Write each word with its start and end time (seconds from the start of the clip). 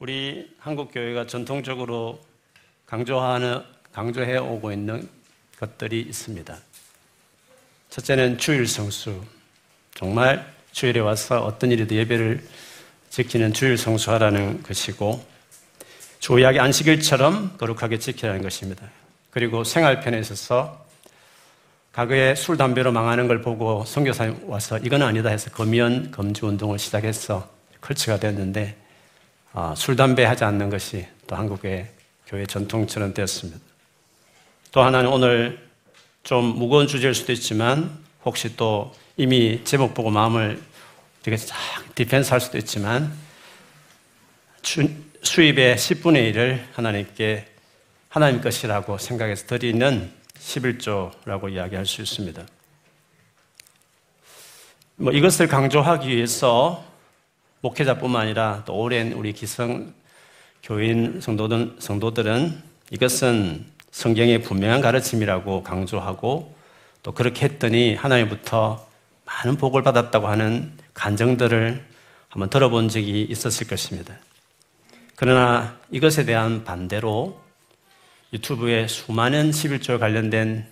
우리 0.00 0.50
한국 0.58 0.94
교회가 0.94 1.26
전통적으로 1.26 2.18
강조하는 2.86 3.62
강조해 3.92 4.38
오고 4.38 4.72
있는 4.72 5.06
것들이 5.58 6.00
있습니다. 6.00 6.56
첫째는 7.90 8.38
주일 8.38 8.66
성수. 8.66 9.22
정말 9.94 10.50
주일에 10.72 11.00
와서 11.00 11.44
어떤 11.44 11.70
일이든 11.70 11.98
예배를 11.98 12.42
지키는 13.10 13.52
주일 13.52 13.76
성수하라는 13.76 14.62
것이고 14.62 15.22
조약의 16.20 16.60
안식일처럼 16.60 17.58
거룩하게 17.58 17.98
지키라는 17.98 18.40
것입니다. 18.40 18.88
그리고 19.28 19.64
생활편에 19.64 20.18
있어서 20.20 20.82
과거에 21.92 22.34
술, 22.36 22.56
담배로 22.56 22.90
망하는 22.90 23.28
걸 23.28 23.42
보고 23.42 23.84
선교사님 23.84 24.48
와서 24.48 24.78
이건 24.78 25.02
아니다 25.02 25.28
해서 25.28 25.50
금연, 25.50 26.10
금주 26.10 26.46
운동을 26.46 26.78
시작해서 26.78 27.50
컬치가 27.82 28.18
되었는데 28.18 28.79
아, 29.52 29.74
술, 29.76 29.96
담배 29.96 30.24
하지 30.24 30.44
않는 30.44 30.70
것이 30.70 31.06
또 31.26 31.34
한국의 31.34 31.88
교회 32.26 32.46
전통처럼 32.46 33.12
되었습니다. 33.14 33.58
또 34.70 34.82
하나는 34.82 35.10
오늘 35.10 35.68
좀 36.22 36.44
무거운 36.44 36.86
주제일 36.86 37.14
수도 37.14 37.32
있지만 37.32 37.98
혹시 38.24 38.56
또 38.56 38.94
이미 39.16 39.64
제목 39.64 39.94
보고 39.94 40.10
마음을 40.10 40.62
되게 41.22 41.36
쫙 41.36 41.56
디펜스 41.96 42.30
할 42.30 42.40
수도 42.40 42.58
있지만 42.58 43.12
수입의 44.62 45.76
10분의 45.76 46.32
1을 46.32 46.62
하나님께 46.74 47.46
하나님 48.08 48.40
것이라고 48.40 48.98
생각해서 48.98 49.46
드리는 49.46 50.12
11조라고 50.38 51.52
이야기할 51.52 51.86
수 51.86 52.02
있습니다. 52.02 52.46
뭐 54.96 55.12
이것을 55.12 55.48
강조하기 55.48 56.08
위해서 56.08 56.89
목회자뿐만 57.62 58.22
아니라 58.22 58.62
또 58.64 58.74
오랜 58.74 59.12
우리 59.12 59.32
기성 59.32 59.92
교인 60.62 61.20
성도들, 61.20 61.76
성도들은 61.78 62.62
이것은 62.90 63.66
성경의 63.90 64.42
분명한 64.42 64.80
가르침이라고 64.80 65.62
강조하고 65.62 66.54
또 67.02 67.12
그렇게 67.12 67.46
했더니 67.46 67.94
하나님부터 67.94 68.86
많은 69.24 69.56
복을 69.56 69.82
받았다고 69.82 70.26
하는 70.28 70.72
간정들을 70.94 71.84
한번 72.28 72.50
들어본 72.50 72.88
적이 72.88 73.26
있었을 73.28 73.66
것입니다. 73.66 74.14
그러나 75.16 75.78
이것에 75.90 76.24
대한 76.24 76.64
반대로 76.64 77.40
유튜브에 78.32 78.86
수많은 78.86 79.50
11조 79.50 79.98
관련된 79.98 80.66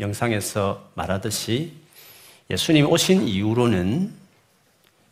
영상에서 0.00 0.90
말하듯이 0.94 1.72
예수님이 2.50 2.86
오신 2.86 3.28
이후로는 3.28 4.23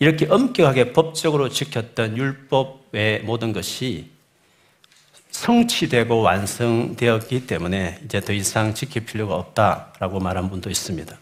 이렇게 0.03 0.27
엄격하게 0.27 0.95
법적으로 0.95 1.49
지켰던 1.49 2.17
율법의 2.17 3.21
모든 3.23 3.53
것이 3.53 4.11
성취되고 5.31 6.21
완성되었기 6.21 7.47
때문에 7.47 8.01
이제 8.05 8.21
더 8.21 8.33
이상 8.33 8.75
지킬 8.75 9.05
필요가 9.05 9.37
없다라고 9.37 10.19
말한 10.19 10.51
분도 10.51 10.71
있습니다. 10.71 11.17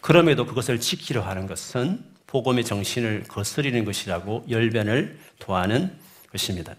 그럼에도 0.00 0.46
그것을 0.46 0.80
지키려 0.80 1.20
하는 1.20 1.46
것은 1.46 2.04
복음의 2.26 2.64
정신을 2.64 3.22
거스리는 3.28 3.84
것이라고 3.84 4.46
열변을 4.50 5.16
토하는 5.38 5.96
것입니다. 6.32 6.74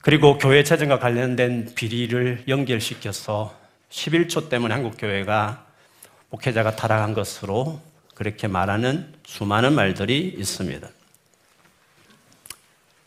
그리고 0.00 0.38
교회 0.38 0.64
재정과 0.64 1.00
관련된 1.00 1.74
비리를 1.74 2.44
연결시켜서 2.48 3.54
11조 3.90 4.48
때문에 4.48 4.72
한국 4.72 4.94
교회가 4.96 5.66
목회자가 6.30 6.76
타락한 6.76 7.12
것으로 7.12 7.82
그렇게 8.18 8.48
말하는 8.48 9.14
수많은 9.24 9.74
말들이 9.74 10.34
있습니다. 10.36 10.88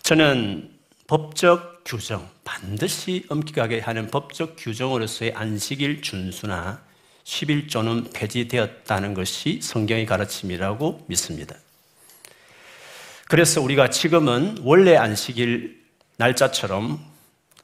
저는 0.04 0.72
법적 1.06 1.82
규정, 1.84 2.30
반드시 2.46 3.26
엄격하게 3.28 3.82
하는 3.82 4.08
법적 4.08 4.56
규정으로서의 4.58 5.34
안식일 5.36 6.02
준수나 6.02 6.82
11조는 7.26 8.14
폐지되었다는 8.14 9.14
것이 9.14 9.60
성경의 9.62 10.06
가르침이라고 10.06 11.04
믿습니다. 11.10 11.58
그래서 13.28 13.62
우리가 13.62 13.90
지금은 13.90 14.60
원래 14.62 14.96
안식일 14.96 15.84
날짜처럼 16.16 17.06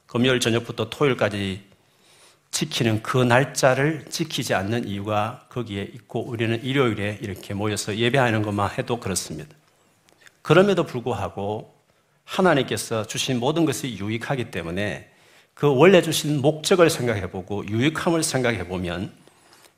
금요일 0.06 0.40
저녁부터 0.40 0.90
토요일까지 0.90 1.62
지키는 2.50 3.02
그 3.02 3.18
날짜를 3.18 4.06
지키지 4.08 4.54
않는 4.54 4.88
이유가 4.88 5.46
거기에 5.50 5.82
있고 5.82 6.24
우리는 6.26 6.62
일요일에 6.62 7.18
이렇게 7.22 7.54
모여서 7.54 7.96
예배하는 7.96 8.42
것만 8.42 8.70
해도 8.78 8.98
그렇습니다. 8.98 9.54
그럼에도 10.42 10.84
불구하고 10.84 11.74
하나님께서 12.24 13.06
주신 13.06 13.38
모든 13.38 13.64
것이 13.64 13.96
유익하기 13.98 14.50
때문에 14.50 15.10
그 15.54 15.72
원래 15.74 16.02
주신 16.02 16.40
목적을 16.40 16.88
생각해 16.90 17.30
보고 17.30 17.66
유익함을 17.66 18.22
생각해 18.22 18.68
보면 18.68 19.12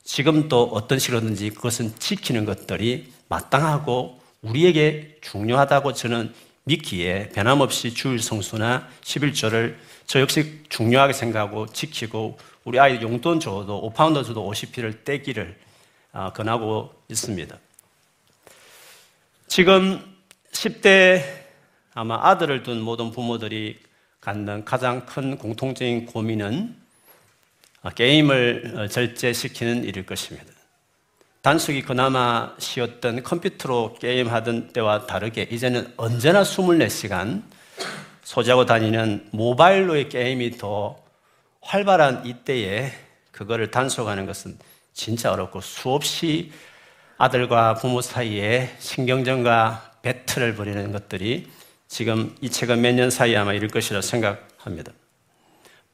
지금도 0.04 0.70
어떤 0.72 0.98
식으로든지 0.98 1.50
그것은 1.50 1.94
지키는 1.98 2.44
것들이 2.44 3.12
마땅하고 3.28 4.20
우리에게 4.42 5.18
중요하다고 5.20 5.92
저는 5.92 6.32
믿기에 6.64 7.30
변함없이 7.30 7.94
주일 7.94 8.20
성수나 8.20 8.88
11조를 9.02 9.76
저 10.06 10.20
역시 10.20 10.62
중요하게 10.68 11.12
생각하고 11.12 11.66
지키고 11.66 12.38
우리 12.64 12.78
아이 12.78 13.00
용돈 13.00 13.40
줘도 13.40 13.90
5파운드 13.90 14.24
줘도 14.24 14.50
50피를 14.50 15.04
떼기를 15.04 15.56
아, 16.12 16.32
권하고 16.32 16.92
있습니다. 17.08 17.56
지금 19.46 20.04
10대 20.52 21.22
아마 21.94 22.18
아들을 22.28 22.62
둔 22.62 22.80
모든 22.80 23.10
부모들이 23.10 23.78
갖는 24.20 24.64
가장 24.64 25.06
큰 25.06 25.38
공통적인 25.38 26.06
고민은 26.06 26.76
게임을 27.94 28.74
어, 28.76 28.88
절제시키는 28.88 29.84
일일 29.84 30.04
것입니다. 30.04 30.49
단속이 31.42 31.82
그나마 31.82 32.54
쉬었던 32.58 33.22
컴퓨터로 33.22 33.94
게임하던 33.98 34.74
때와 34.74 35.06
다르게 35.06 35.48
이제는 35.50 35.92
언제나 35.96 36.42
24시간 36.42 37.42
소지하고 38.22 38.66
다니는 38.66 39.28
모바일로의 39.32 40.10
게임이 40.10 40.58
더 40.58 40.98
활발한 41.62 42.26
이때에 42.26 42.92
그거를 43.32 43.70
단속하는 43.70 44.26
것은 44.26 44.58
진짜 44.92 45.32
어렵고 45.32 45.62
수없이 45.62 46.52
아들과 47.16 47.74
부모 47.74 48.02
사이에 48.02 48.74
신경전과 48.78 49.92
배틀을 50.02 50.54
벌이는 50.56 50.92
것들이 50.92 51.48
지금 51.88 52.34
이 52.42 52.50
책은 52.50 52.82
몇 52.82 52.92
년 52.94 53.10
사이에 53.10 53.36
아마 53.36 53.54
이럴 53.54 53.68
것이라 53.68 54.02
생각합니다. 54.02 54.92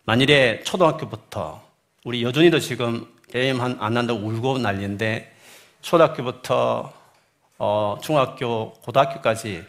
만일에 0.04 0.62
초등학교부터 0.64 1.64
우리 2.04 2.22
여준이도 2.24 2.58
지금 2.58 3.06
게임 3.30 3.60
안 3.60 3.96
한다고 3.96 4.20
울고 4.20 4.58
난리인데 4.58 5.35
초등학교부터 5.82 6.92
어, 7.59 7.98
중학교, 8.03 8.72
고등학교까지 8.82 9.64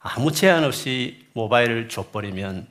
아무 0.00 0.30
제한 0.30 0.64
없이 0.64 1.26
모바일을 1.32 1.88
줘버리면 1.88 2.68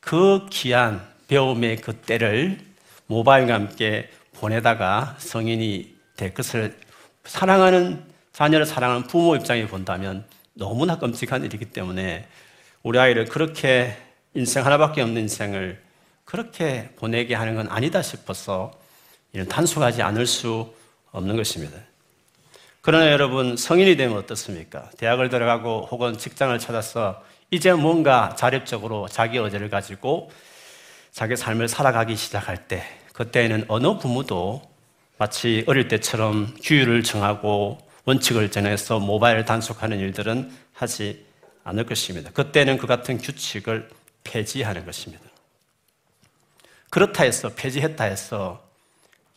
그 0.00 0.46
귀한 0.50 1.06
배움의 1.28 1.76
그 1.76 1.96
때를 1.96 2.58
모바일과 3.06 3.54
함께 3.54 4.10
보내다가 4.34 5.16
성인이 5.18 5.94
될 6.16 6.34
것을 6.34 6.78
사랑하는 7.24 8.04
자녀를 8.32 8.66
사랑하는 8.66 9.04
부모 9.06 9.36
입장에 9.36 9.66
본다면 9.66 10.24
너무나 10.52 10.98
끔찍한 10.98 11.44
일이기 11.44 11.66
때문에 11.66 12.28
우리 12.82 12.98
아이를 12.98 13.24
그렇게 13.26 13.96
인생 14.34 14.66
하나밖에 14.66 15.00
없는 15.00 15.22
인생을 15.22 15.82
그렇게 16.24 16.90
보내게 16.96 17.34
하는 17.34 17.54
건 17.54 17.68
아니다 17.70 18.02
싶어서 18.02 18.72
이런 19.32 19.48
단속하지 19.48 20.02
않을 20.02 20.26
수 20.26 20.74
없는 21.12 21.36
것입니다. 21.36 21.78
그러나 22.86 23.10
여러분, 23.10 23.56
성인이 23.56 23.96
되면 23.96 24.18
어떻습니까? 24.18 24.90
대학을 24.98 25.30
들어가고 25.30 25.88
혹은 25.90 26.18
직장을 26.18 26.58
찾아서 26.58 27.24
이제 27.50 27.72
뭔가 27.72 28.34
자립적으로 28.36 29.08
자기 29.08 29.38
의지를 29.38 29.70
가지고 29.70 30.30
자기 31.10 31.34
삶을 31.34 31.68
살아가기 31.68 32.14
시작할 32.14 32.68
때, 32.68 32.84
그때에는 33.14 33.64
어느 33.68 33.96
부모도 33.96 34.60
마치 35.16 35.64
어릴 35.66 35.88
때처럼 35.88 36.54
규율을 36.62 37.02
정하고 37.04 37.78
원칙을 38.04 38.50
정해서 38.50 38.98
모바일 38.98 39.46
단속하는 39.46 39.98
일들은 39.98 40.52
하지 40.74 41.24
않을 41.64 41.86
것입니다. 41.86 42.32
그때는 42.32 42.76
그 42.76 42.86
같은 42.86 43.16
규칙을 43.16 43.88
폐지하는 44.24 44.84
것입니다. 44.84 45.24
그렇다 46.90 47.24
해서 47.24 47.48
폐지했다 47.56 48.04
해서 48.04 48.63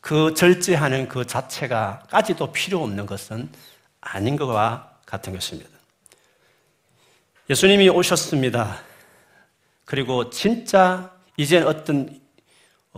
그 0.07 0.33
절제하는 0.33 1.09
그 1.09 1.27
자체가 1.27 2.04
까지도 2.09 2.54
필요 2.54 2.81
없는 2.81 3.06
것은 3.06 3.50
아닌 4.00 4.38
것과 4.38 5.00
같은 5.06 5.33
것입니다. 5.33 5.69
예수님이 7.50 7.89
오셨습니다. 7.89 8.80
그리고 9.83 10.30
진짜 10.30 11.12
이제 11.36 11.57
어떤 11.57 12.21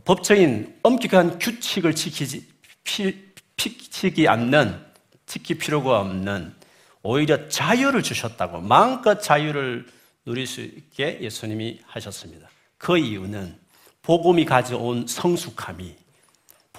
법적인 0.05 0.81
엄격한 0.83 1.39
규칙을 1.39 1.95
지키지, 1.95 2.47
피, 2.83 3.33
지키지 3.57 4.27
않는 4.27 4.79
지킬 5.25 5.57
필요가 5.57 6.01
없는 6.01 6.53
오히려 7.01 7.49
자유를 7.49 8.03
주셨다고 8.03 8.61
마음껏 8.61 9.19
자유를 9.19 9.87
누릴 10.25 10.45
수 10.45 10.61
있게 10.61 11.17
예수님이 11.21 11.81
하셨습니다. 11.87 12.47
그 12.77 12.99
이유는 12.99 13.57
복음이 14.03 14.45
가져온 14.45 15.07
성숙함이 15.07 16.08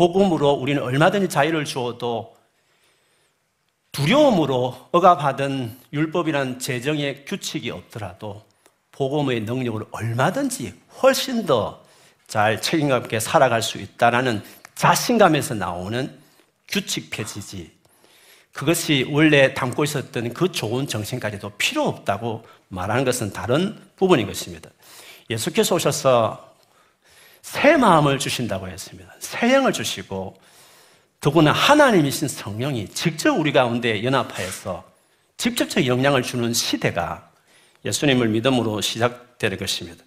복음으로 0.01 0.53
우리는 0.53 0.83
얼마든지 0.83 1.29
자유를 1.29 1.67
주어도 1.67 2.35
두려움으로 3.93 4.89
억압하던 4.93 5.79
율법이란 5.93 6.59
재정의 6.59 7.27
규칙이 7.27 7.71
없더라도 7.71 8.43
복음의 8.93 9.43
능력으로 9.43 9.89
얼마든지 9.91 10.73
훨씬 11.03 11.45
더 11.45 11.91
잘 12.31 12.63
책임감 12.63 13.03
있게 13.03 13.19
살아갈 13.19 13.61
수 13.61 13.79
있다라는 13.79 14.43
자신감에서 14.77 15.55
나오는 15.55 16.17
규칙 16.69 17.11
폐지지. 17.11 17.73
그것이 18.53 19.05
원래 19.11 19.53
담고 19.53 19.83
있었던 19.83 20.33
그 20.33 20.53
좋은 20.53 20.87
정신까지도 20.87 21.51
필요 21.59 21.89
없다고 21.89 22.45
말하는 22.69 23.05
것은 23.05 23.33
다른 23.33 23.77
부분인 23.97 24.29
것입니다. 24.29 24.71
예수께서 25.29 25.75
오셔서 25.75 26.50
새 27.43 27.77
마음을 27.77 28.19
주신다고 28.19 28.69
했습니다. 28.69 29.13
새 29.19 29.55
영을 29.55 29.73
주시고 29.73 30.37
더구나 31.21 31.53
하나님이신 31.53 32.29
성령이 32.29 32.89
직접 32.89 33.33
우리 33.33 33.53
가운데 33.53 34.03
연합하여서 34.03 34.85
직접적 35.37 35.87
영향을 35.87 36.23
주는 36.23 36.53
시대가 36.53 37.31
예수님을 37.85 38.29
믿음으로 38.29 38.81
시작되는 38.81 39.59
것입니다. 39.59 40.05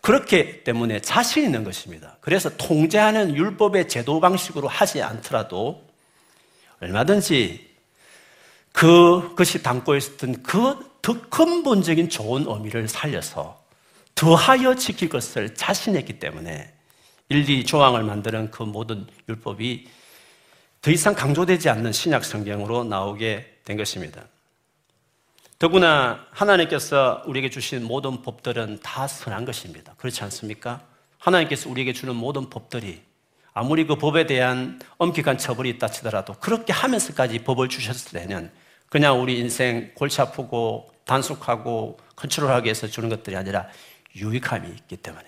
그렇기 0.00 0.64
때문에 0.64 1.00
자신 1.00 1.44
있는 1.44 1.64
것입니다. 1.64 2.16
그래서 2.20 2.50
통제하는 2.56 3.34
율법의 3.34 3.88
제도 3.88 4.20
방식으로 4.20 4.68
하지 4.68 5.00
않더라도 5.02 5.86
얼마든지 6.80 7.70
그 8.72 9.34
것이 9.36 9.62
담고 9.62 9.96
있었던 9.96 10.42
그 10.42 10.92
더 11.02 11.20
근본적인 11.28 12.08
좋은 12.08 12.46
의미를 12.46 12.88
살려서 12.88 13.61
더하여 14.14 14.74
지킬 14.74 15.08
것을 15.08 15.54
자신했기 15.54 16.18
때문에 16.18 16.72
1, 17.28 17.48
2 17.48 17.64
조항을 17.64 18.02
만드는 18.02 18.50
그 18.50 18.62
모든 18.62 19.06
율법이 19.28 19.88
더 20.82 20.90
이상 20.90 21.14
강조되지 21.14 21.68
않는 21.70 21.92
신약 21.92 22.24
성경으로 22.24 22.84
나오게 22.84 23.60
된 23.64 23.76
것입니다. 23.76 24.24
더구나 25.58 26.26
하나님께서 26.32 27.22
우리에게 27.26 27.48
주신 27.48 27.84
모든 27.84 28.22
법들은 28.22 28.80
다 28.82 29.06
선한 29.06 29.44
것입니다. 29.44 29.94
그렇지 29.96 30.22
않습니까? 30.24 30.82
하나님께서 31.18 31.70
우리에게 31.70 31.92
주는 31.92 32.16
모든 32.16 32.50
법들이 32.50 33.00
아무리 33.54 33.86
그 33.86 33.96
법에 33.96 34.26
대한 34.26 34.80
엄격한 34.98 35.38
처벌이 35.38 35.70
있다 35.70 35.88
치더라도 35.88 36.34
그렇게 36.34 36.72
하면서까지 36.72 37.44
법을 37.44 37.68
주셨을 37.68 38.18
때는 38.18 38.50
그냥 38.88 39.22
우리 39.22 39.38
인생 39.38 39.92
골치 39.94 40.20
아프고 40.20 40.90
단속하고 41.04 41.98
컨트롤하기 42.16 42.64
위해서 42.64 42.86
주는 42.88 43.08
것들이 43.08 43.36
아니라 43.36 43.68
유익함이 44.16 44.68
있기 44.68 44.96
때문에 44.98 45.24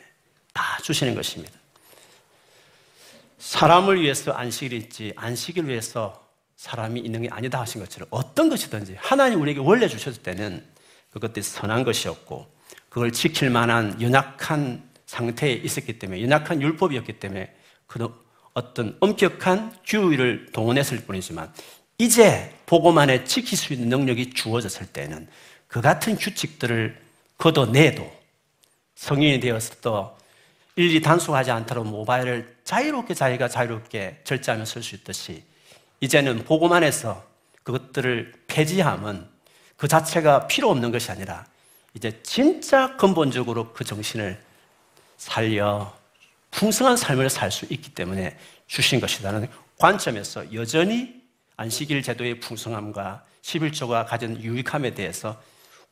다 0.53 0.79
주시는 0.83 1.15
것입니다. 1.15 1.53
사람을 3.39 4.01
위해서 4.01 4.33
안식일 4.33 4.73
있지 4.75 5.13
안식일 5.17 5.67
위해서 5.67 6.25
사람이 6.57 7.01
있는 7.01 7.23
게 7.23 7.29
아니다 7.29 7.61
하신 7.61 7.81
것처럼 7.81 8.09
어떤 8.11 8.49
것이든지 8.49 8.97
하나님 8.99 9.43
우리에게 9.43 9.61
원래 9.61 9.87
주셨을 9.87 10.23
때는 10.23 10.65
그것들이 11.11 11.43
선한 11.43 11.85
것이었고 11.85 12.47
그걸 12.89 13.13
지킬 13.13 13.51
만한 13.51 14.01
연약한 14.01 14.83
상태에 15.07 15.53
있었기 15.53 15.99
때문에 15.99 16.23
연약한 16.23 16.63
율법이었기 16.63 17.15
때문에 17.15 17.55
그 17.87 18.09
어떤 18.55 18.97
엄격한 19.01 19.79
규율을 19.85 20.53
동원했을 20.53 21.05
뿐이지만 21.05 21.53
이제 21.99 22.55
안에 22.97 23.25
지킬 23.25 23.59
수 23.59 23.73
있는 23.73 23.89
능력이 23.89 24.31
주어졌을 24.35 24.87
때는 24.87 25.29
그 25.69 25.81
같은 25.81 26.17
규칙들을 26.17 27.01
걷어내도 27.39 28.24
성인이 28.95 29.41
되어서도 29.41 30.17
일일이 30.77 31.01
단속하지 31.03 31.51
않도록 31.51 31.87
모바일을 31.87 32.57
자유롭게 32.65 33.15
자기가 33.15 33.49
자유롭게 33.49 34.21
절제하며 34.25 34.65
쓸 34.65 34.83
수 34.83 34.95
있듯이 34.97 35.45
이제는 36.01 36.45
복음 36.45 36.73
안에서 36.73 37.25
그것들을 37.63 38.33
폐지함은 38.47 39.27
그 39.77 39.89
자체가 39.89 40.47
필요 40.47 40.71
없는 40.71 40.91
것이 40.91 41.11
아니라 41.11 41.47
이제 41.95 42.21
진짜 42.23 42.97
근본적으로 42.97 43.73
그 43.73 43.85
정신을 43.85 44.41
살려 45.17 45.95
풍성한 46.51 46.97
삶을 46.97 47.31
살 47.31 47.51
수 47.51 47.67
있기 47.71 47.95
때문에 47.95 48.37
주신 48.67 49.01
것이라는 49.01 49.49
관점에서 49.79 50.53
여전히 50.55 51.23
안식일 51.57 52.03
제도의 52.03 52.41
풍성함과 52.41 53.25
11조가 53.43 54.07
가진 54.07 54.41
유익함에 54.41 54.95
대해서 54.95 55.41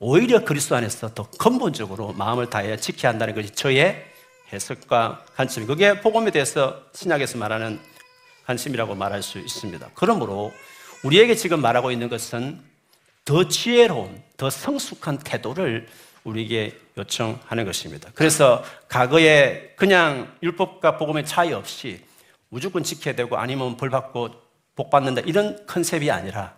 오히려 0.05 0.45
그리스도 0.45 0.75
안에서 0.75 1.15
더 1.15 1.31
근본적으로 1.39 2.13
마음을 2.15 2.51
다해 2.51 2.77
지켜야 2.77 3.13
한다는 3.13 3.37
것이 3.37 3.51
저의 3.51 4.05
해석과 4.53 5.27
관점. 5.37 5.65
그게 5.65 6.01
복음에 6.01 6.33
대해서 6.33 6.83
신약에서 6.93 7.39
말하는 7.39 7.79
관심이라고 8.45 8.97
말할 8.97 9.23
수 9.23 9.39
있습니다. 9.39 9.91
그러므로 9.95 10.53
우리에게 11.05 11.37
지금 11.37 11.63
말하고 11.63 11.93
있는 11.93 12.09
것은 12.09 12.61
더 13.25 13.47
지혜로운, 13.47 14.21
더 14.37 14.51
성숙한 14.51 15.19
태도를 15.19 15.87
우리에게 16.25 16.77
요청하는 16.99 17.65
것입니다. 17.65 18.11
그래서 18.17 18.65
과거에 18.89 19.75
그냥 19.77 20.35
율법과 20.43 20.97
복음의 20.97 21.27
차이 21.27 21.53
없이 21.53 22.01
무조건 22.49 22.83
지켜야 22.83 23.15
되고 23.15 23.37
아니면 23.37 23.77
벌 23.77 23.89
받고 23.89 24.31
복 24.75 24.91
받는다 24.91 25.21
이런 25.21 25.65
컨셉이 25.67 26.11
아니라 26.11 26.57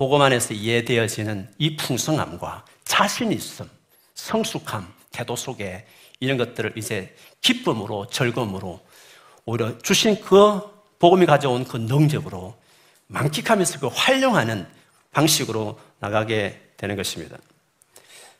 복음 0.00 0.22
안에서 0.22 0.54
이해되어지는 0.54 1.52
이 1.58 1.76
풍성함과 1.76 2.64
자신 2.84 3.32
있음, 3.32 3.68
성숙함, 4.14 4.90
태도 5.12 5.36
속에 5.36 5.86
이런 6.20 6.38
것들을 6.38 6.72
이제 6.76 7.14
기쁨으로 7.42 8.06
즐거움으로 8.08 8.80
오히려 9.44 9.76
주신 9.80 10.18
그 10.22 10.62
복음이 10.98 11.26
가져온 11.26 11.66
그 11.66 11.76
능력으로 11.76 12.56
만끽하면서 13.08 13.80
그 13.80 13.88
활용하는 13.88 14.66
방식으로 15.12 15.78
나가게 15.98 16.58
되는 16.78 16.96
것입니다. 16.96 17.36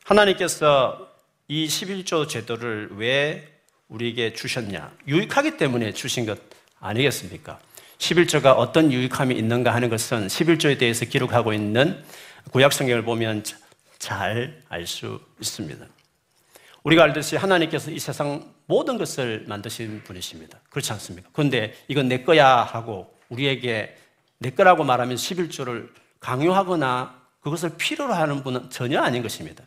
하나님께서 0.04 1.10
이 1.46 1.66
11조 1.66 2.26
제도를 2.26 2.88
왜 2.92 3.46
우리에게 3.88 4.32
주셨냐? 4.32 4.90
유익하기 5.06 5.58
때문에 5.58 5.92
주신 5.92 6.24
것 6.24 6.38
아니겠습니까? 6.80 7.60
11조가 8.00 8.56
어떤 8.56 8.90
유익함이 8.92 9.36
있는가 9.36 9.74
하는 9.74 9.90
것은 9.90 10.26
11조에 10.26 10.78
대해서 10.78 11.04
기록하고 11.04 11.52
있는 11.52 12.02
구약 12.50 12.72
성경을 12.72 13.04
보면 13.04 13.44
잘 13.98 14.62
알 14.70 14.86
수 14.86 15.20
있습니다. 15.40 15.84
우리가 16.82 17.02
알듯이 17.04 17.36
하나님께서 17.36 17.90
이 17.90 17.98
세상 17.98 18.42
모든 18.64 18.96
것을 18.96 19.44
만드신 19.46 20.02
분이십니다. 20.04 20.58
그렇지 20.70 20.90
않습니까? 20.94 21.28
그런데 21.34 21.74
이건 21.88 22.08
내 22.08 22.22
거야 22.22 22.64
하고 22.64 23.14
우리에게 23.28 23.94
내 24.38 24.50
거라고 24.50 24.82
말하면 24.84 25.16
11조를 25.16 25.90
강요하거나 26.20 27.20
그것을 27.42 27.76
필요로 27.76 28.14
하는 28.14 28.42
분은 28.42 28.70
전혀 28.70 29.02
아닌 29.02 29.22
것입니다. 29.22 29.62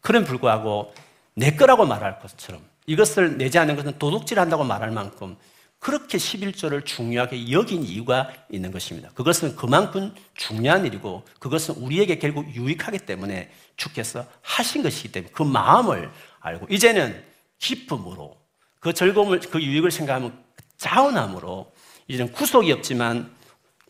그런 0.00 0.24
불구하고 0.24 0.94
내 1.34 1.56
거라고 1.56 1.84
말할 1.84 2.20
것처럼 2.20 2.62
이것을 2.86 3.38
내지 3.38 3.58
않는 3.58 3.74
것은 3.74 3.98
도둑질 3.98 4.38
한다고 4.38 4.62
말할 4.62 4.92
만큼 4.92 5.36
그렇게 5.82 6.16
11조를 6.16 6.86
중요하게 6.86 7.50
여긴 7.50 7.82
이유가 7.82 8.32
있는 8.48 8.70
것입니다. 8.70 9.10
그것은 9.14 9.56
그만큼 9.56 10.14
중요한 10.36 10.86
일이고 10.86 11.24
그것은 11.40 11.74
우리에게 11.74 12.20
결국 12.20 12.54
유익하기 12.54 13.00
때문에 13.00 13.50
주께서 13.76 14.24
하신 14.42 14.84
것이기 14.84 15.10
때문에 15.10 15.32
그 15.32 15.42
마음을 15.42 16.08
알고 16.38 16.68
이제는 16.70 17.20
기쁨으로 17.58 18.36
그 18.78 18.92
즐거움을 18.92 19.40
그 19.40 19.60
유익을 19.60 19.90
생각하면 19.90 20.40
자원함으로 20.76 21.72
이제는 22.06 22.30
구속이 22.30 22.70
없지만 22.70 23.34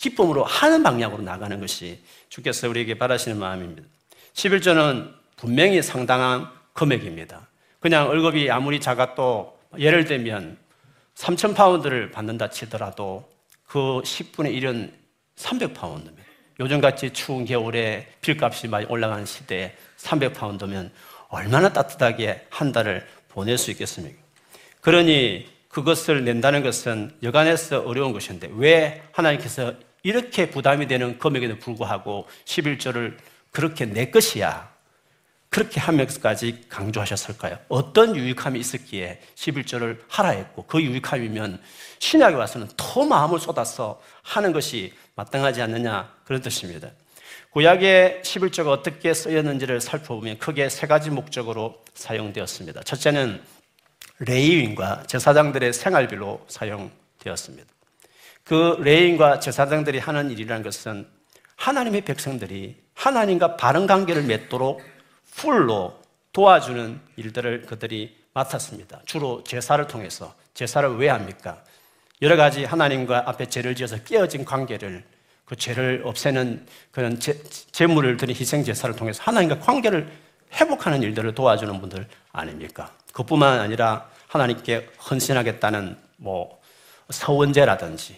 기쁨으로 0.00 0.44
하는 0.44 0.82
방향으로 0.82 1.22
나가는 1.22 1.61
것이 1.61 2.02
주께서 2.30 2.70
우리에게 2.70 2.96
바라시는 2.96 3.38
마음입니다. 3.38 3.82
11조는 4.32 5.12
분명히 5.37 5.82
상당한 5.82 6.49
금액입니다. 6.72 7.49
그냥 7.80 8.08
월급이 8.08 8.50
아무리 8.50 8.80
작아도 8.80 9.58
예를 9.78 10.06
들면 10.06 10.62
3천 11.14 11.54
파운드를 11.54 12.11
받는다 12.11 12.50
치더라도 12.50 13.28
그 13.66 13.78
10분의 14.04 14.61
1은 14.61 14.92
300파운드입니다. 15.37 16.23
요즘같이 16.61 17.11
추운 17.12 17.45
겨울에 17.45 18.07
필값이 18.21 18.69
많이 18.69 18.87
올라가는 18.87 19.25
시대에 19.25 19.75
300파운드면 19.99 20.90
얼마나 21.28 21.73
따뜻하게 21.73 22.47
한 22.50 22.73
달을 22.73 23.07
보낼 23.28 23.57
수 23.57 23.71
있겠습니까? 23.71 24.21
그러니 24.81 25.49
그것을 25.69 26.25
낸다는 26.25 26.62
것은 26.62 27.16
여간해서 27.23 27.81
어려운 27.81 28.12
것인데 28.12 28.50
왜 28.57 29.02
하나님께서 29.12 29.75
이렇게 30.02 30.50
부담이 30.50 30.87
되는 30.87 31.19
금액에도 31.19 31.59
불구하고 31.59 32.26
11조를 32.45 33.16
그렇게 33.50 33.87
내 33.87 34.11
것이야. 34.11 34.71
그렇게 35.52 35.80
하면서까지 35.80 36.64
강조하셨을까요? 36.71 37.59
어떤 37.68 38.16
유익함이 38.16 38.59
있었기에 38.59 39.21
11조를 39.35 39.99
하라 40.09 40.30
했고 40.30 40.64
그 40.64 40.80
유익함이면 40.80 41.61
신약에 41.99 42.35
와서는 42.35 42.68
더 42.78 43.04
마음을 43.04 43.38
쏟아서 43.38 44.00
하는 44.23 44.54
것이 44.54 44.94
마땅하지 45.14 45.61
않느냐 45.61 46.11
그런 46.25 46.40
뜻입니다. 46.40 46.88
구약의 47.50 48.23
11조가 48.25 48.68
어떻게 48.68 49.12
쓰였는지를 49.12 49.82
살펴보면 49.82 50.38
크게 50.38 50.71
세 50.71 50.87
가지 50.87 51.11
목적으로 51.11 51.85
사용되었습니다. 51.92 52.82
첫째는 52.85 53.42
레위인과 54.20 55.02
제사장들의 55.06 55.75
생활비로 55.75 56.47
사용되었습니다. 56.49 57.68
그 58.44 58.78
레위인과 58.80 59.40
제사장들이 59.40 59.99
하는 59.99 60.30
일이라는 60.30 60.62
것은 60.62 61.06
하나님의 61.56 62.06
백성들이 62.06 62.75
하나님과 62.94 63.59
바른 63.59 63.87
관계를 63.87 64.23
맺도록 64.23 64.91
full로 65.34 66.00
도와주는 66.32 67.00
일들을 67.16 67.62
그들이 67.62 68.16
맡았습니다. 68.34 69.02
주로 69.04 69.44
제사를 69.44 69.84
통해서 69.86 70.34
제사를 70.54 70.96
왜 70.96 71.08
합니까? 71.08 71.62
여러 72.22 72.36
가지 72.36 72.64
하나님과 72.64 73.24
앞에 73.26 73.46
죄를 73.46 73.74
지어서 73.74 73.96
깨어진 74.04 74.44
관계를 74.44 75.04
그 75.44 75.56
죄를 75.56 76.02
없애는 76.04 76.66
그런 76.90 77.18
제, 77.18 77.42
제물을 77.72 78.16
드린 78.16 78.34
희생 78.34 78.64
제사를 78.64 78.94
통해서 78.96 79.22
하나님과 79.24 79.58
관계를 79.58 80.10
회복하는 80.54 81.02
일들을 81.02 81.34
도와주는 81.34 81.80
분들 81.80 82.06
아닙니까? 82.30 82.92
그뿐만 83.12 83.60
아니라 83.60 84.08
하나님께 84.28 84.88
헌신하겠다는 85.10 85.96
뭐 86.16 86.60
서원제라든지 87.10 88.16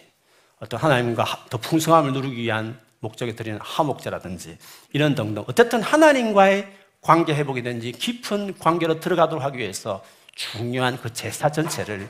어떤 0.59 0.79
하나님과 0.79 1.25
더 1.49 1.57
풍성함을 1.57 2.13
누리기 2.13 2.37
위한 2.37 2.79
목적에 2.99 3.35
드리는 3.35 3.59
하목제라든지 3.61 4.57
이런 4.93 5.15
등등 5.15 5.43
어쨌든 5.47 5.81
하나님과의 5.81 6.84
관계 7.05 7.35
회복이든지 7.35 7.91
깊은 7.93 8.57
관계로 8.57 8.99
들어가도록 8.99 9.43
하기 9.43 9.59
위해서 9.59 10.03
중요한 10.33 10.99
그 10.99 11.13
제사 11.13 11.51
전체를 11.51 12.09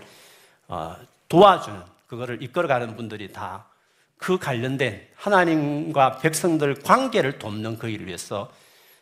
어, 0.68 0.96
도와주는 1.30 1.80
그거를 2.08 2.42
이끌어가는 2.42 2.96
분들이 2.96 3.32
다 3.32 3.76
그 4.18 4.38
관련된 4.38 5.08
하나님과 5.16 6.20
백성들 6.20 6.82
관계를 6.82 7.38
돕는 7.38 7.78
그 7.78 7.90
일을 7.90 8.08
위해서 8.08 8.52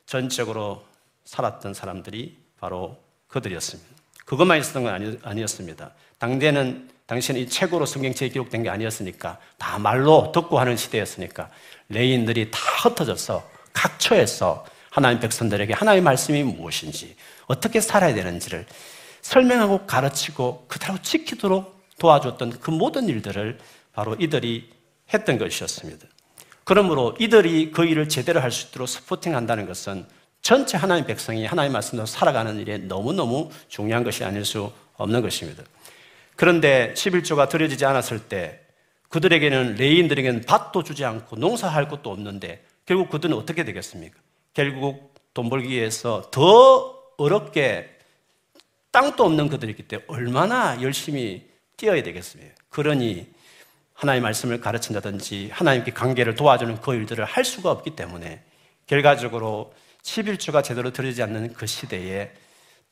전적으로 0.05 0.83
살았던 1.25 1.73
사람들이 1.73 2.38
바로 2.59 2.97
그들이었습니다. 3.27 3.89
그것만 4.25 4.59
있었던 4.59 4.83
건 4.83 5.19
아니, 5.23 5.43
었습니다 5.43 5.91
당대는 6.17 6.89
당시에는 7.05 7.41
이 7.41 7.50
책으로 7.50 7.85
성경책에 7.85 8.31
기록된 8.31 8.63
게 8.63 8.69
아니었으니까 8.69 9.39
다 9.57 9.79
말로 9.79 10.31
듣고 10.33 10.59
하는 10.59 10.77
시대였으니까 10.77 11.50
레인들이 11.89 12.50
다 12.51 12.59
흩어져서 12.83 13.50
각처에서 13.73 14.65
하나님 14.93 15.19
백성들에게 15.19 15.73
하나님의 15.73 16.03
말씀이 16.03 16.43
무엇인지 16.43 17.15
어떻게 17.47 17.81
살아야 17.81 18.13
되는지를 18.13 18.67
설명하고 19.21 19.88
가르치고 19.88 20.65
그대로 20.67 21.01
지키도록 21.01 21.81
도와줬던 21.97 22.59
그 22.59 22.69
모든 22.69 23.09
일들을 23.09 23.57
바로 23.91 24.15
이들이 24.19 24.69
했던 25.12 25.39
것이었습니다. 25.39 26.05
그러므로 26.63 27.15
이들이 27.19 27.71
그 27.71 27.85
일을 27.85 28.07
제대로 28.07 28.39
할 28.39 28.51
수 28.51 28.67
있도록 28.67 28.88
스포팅 28.88 29.35
한다는 29.35 29.65
것은 29.65 30.05
전체 30.43 30.77
하나님 30.77 31.07
백성이 31.07 31.47
하나님 31.47 31.73
말씀대로 31.73 32.05
살아가는 32.05 32.59
일에 32.59 32.77
너무너무 32.77 33.50
중요한 33.69 34.03
것이 34.03 34.23
아닐 34.23 34.45
수 34.45 34.71
없는 34.97 35.23
것입니다. 35.23 35.63
그런데 36.35 36.93
11조가 36.95 37.50
드려지지 37.50 37.83
않았을 37.83 38.19
때 38.27 38.59
그들에게는 39.09 39.75
레인들에게는 39.75 40.41
밭도 40.41 40.83
주지 40.83 41.03
않고 41.03 41.38
농사할 41.38 41.88
것도 41.88 42.12
없는데 42.12 42.63
결국 42.85 43.09
그들은 43.09 43.35
어떻게 43.35 43.63
되겠습니까? 43.65 44.19
결국 44.53 45.13
돈 45.33 45.50
벌기 45.50 45.69
위해서 45.69 46.29
더 46.31 47.00
어렵게 47.17 47.89
땅도 48.91 49.24
없는 49.25 49.50
그들이기 49.50 49.83
때문에 49.83 50.05
얼마나 50.07 50.79
열심히 50.81 51.50
뛰어야 51.77 52.03
되겠습니까? 52.03 52.53
그러니 52.69 53.27
하나님의 53.93 54.22
말씀을 54.22 54.62
가르친다든지 54.62 55.50
하나님께 55.51 55.91
관계를 55.93 56.36
도와주는 56.36 56.81
그 56.81 56.93
일들을 56.93 57.25
할 57.25 57.43
수가 57.45 57.72
없기 57.72 57.95
때문에 57.95 58.43
결과적으로 58.86 59.74
11조가 60.03 60.63
제대로 60.63 60.91
들어지지 60.91 61.24
않는 61.24 61.53
그 61.53 61.65
시대에 61.65 62.31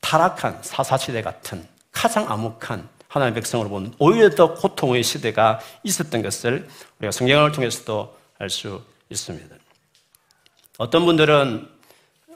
타락한 0.00 0.62
사사시대 0.62 1.22
같은 1.22 1.66
가장 1.92 2.30
암묵한 2.30 2.88
하나님의 3.08 3.34
백성으로 3.34 3.68
보면 3.68 3.94
오히려 3.98 4.30
더 4.30 4.54
고통의 4.54 5.02
시대가 5.02 5.60
있었던 5.84 6.22
것을 6.22 6.68
우리가 6.98 7.12
성경을 7.12 7.52
통해서도 7.52 8.16
알 8.38 8.48
수 8.48 8.82
있습니다. 9.10 9.61
어떤 10.78 11.04
분들은 11.04 11.68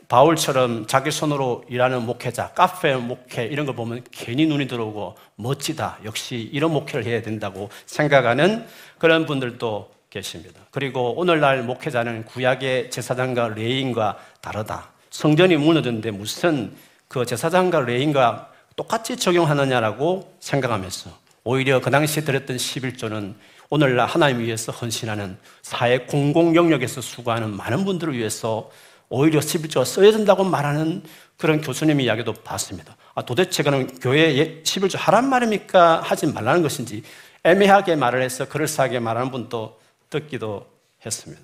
바울처럼 0.08 0.86
자기 0.86 1.10
손으로 1.10 1.64
일하는 1.68 2.02
목회자, 2.04 2.52
카페 2.52 2.94
목회 2.94 3.44
이런 3.46 3.66
걸 3.66 3.74
보면 3.74 4.04
괜히 4.12 4.46
눈이 4.46 4.68
들어오고 4.68 5.16
멋지다. 5.36 5.98
역시 6.04 6.48
이런 6.52 6.72
목회를 6.72 7.04
해야 7.06 7.22
된다고 7.22 7.70
생각하는 7.86 8.66
그런 8.98 9.26
분들도 9.26 9.90
계십니다. 10.10 10.60
그리고 10.70 11.14
오늘날 11.16 11.62
목회자는 11.62 12.26
구약의 12.26 12.90
제사장과 12.90 13.48
레인과 13.48 14.18
다르다. 14.40 14.90
성전이 15.10 15.56
무너졌는데 15.56 16.10
무슨 16.12 16.72
그 17.08 17.24
제사장과 17.24 17.80
레인과 17.80 18.50
똑같이 18.76 19.16
적용하느냐라고 19.16 20.36
생각하면서 20.40 21.10
오히려 21.42 21.80
그 21.80 21.90
당시에 21.90 22.22
들었던 22.22 22.56
11조는 22.56 23.34
오늘날 23.70 24.06
하나님 24.06 24.40
위해서 24.40 24.72
헌신하는 24.72 25.38
사회 25.62 25.98
공공 25.98 26.54
영역에서 26.54 27.00
수고하는 27.00 27.56
많은 27.56 27.84
분들을 27.84 28.16
위해서 28.16 28.70
오히려 29.08 29.40
11조가 29.40 29.84
써야 29.84 30.10
된다고 30.12 30.44
말하는 30.44 31.02
그런 31.36 31.60
교수님 31.60 32.00
이야기도 32.00 32.32
봤습니다. 32.32 32.96
아, 33.14 33.22
도대체 33.22 33.62
그는 33.62 33.86
교회에 33.98 34.62
11조 34.62 34.98
하란 34.98 35.28
말입니까? 35.28 36.00
하지 36.00 36.26
말라는 36.26 36.62
것인지 36.62 37.02
애매하게 37.44 37.96
말을 37.96 38.22
해서 38.22 38.48
그럴싸하게 38.48 38.98
말하는 39.00 39.30
분도 39.30 39.80
듣기도 40.10 40.66
했습니다. 41.04 41.42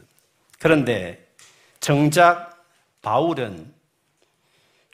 그런데 0.58 1.28
정작 1.80 2.64
바울은 3.02 3.72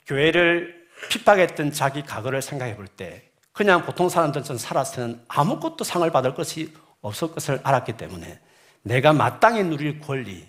교회를 0.05 0.87
핍박했던 1.09 1.71
자기 1.71 2.01
과거를 2.03 2.41
생각해 2.41 2.75
볼 2.75 2.87
때 2.87 3.29
그냥 3.51 3.83
보통 3.85 4.07
사람들처럼 4.09 4.57
살았으면 4.57 5.25
아무것도 5.27 5.83
상을 5.83 6.09
받을 6.11 6.33
것이 6.33 6.73
없을 7.01 7.31
것을 7.31 7.59
알았기 7.63 7.93
때문에 7.93 8.39
내가 8.81 9.13
마땅히 9.13 9.63
누릴 9.63 9.99
권리, 9.99 10.47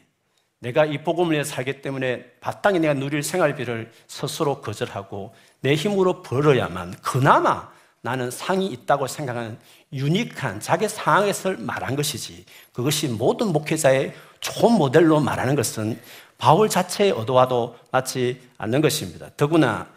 내가 0.60 0.84
이 0.84 1.02
복음을 1.02 1.32
위해 1.32 1.42
살기 1.42 1.80
때문에 1.80 2.24
마땅히 2.40 2.78
내가 2.78 2.94
누릴 2.94 3.22
생활비를 3.22 3.92
스스로 4.06 4.60
거절하고 4.60 5.34
내 5.60 5.74
힘으로 5.74 6.22
벌어야만 6.22 6.94
그나마 7.02 7.70
나는 8.02 8.30
상이 8.30 8.66
있다고 8.66 9.06
생각하는 9.06 9.58
유니크한 9.92 10.60
자기 10.60 10.88
상황에서 10.88 11.54
말한 11.58 11.96
것이지 11.96 12.44
그것이 12.72 13.08
모든 13.08 13.48
목회자의 13.52 14.14
좋은 14.40 14.72
모델로 14.72 15.20
말하는 15.20 15.54
것은 15.54 16.00
바울 16.38 16.68
자체의 16.70 17.12
의도와도 17.12 17.76
맞지 17.90 18.40
않는 18.56 18.80
것입니다. 18.80 19.28
더구나 19.36 19.88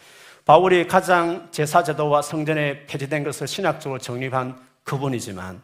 바울이 0.46 0.88
가장 0.88 1.48
제사제도와 1.52 2.22
성전에 2.22 2.86
폐지된 2.86 3.24
것을 3.24 3.48
신학적으로 3.48 4.00
정립한 4.00 4.60
그분이지만 4.84 5.62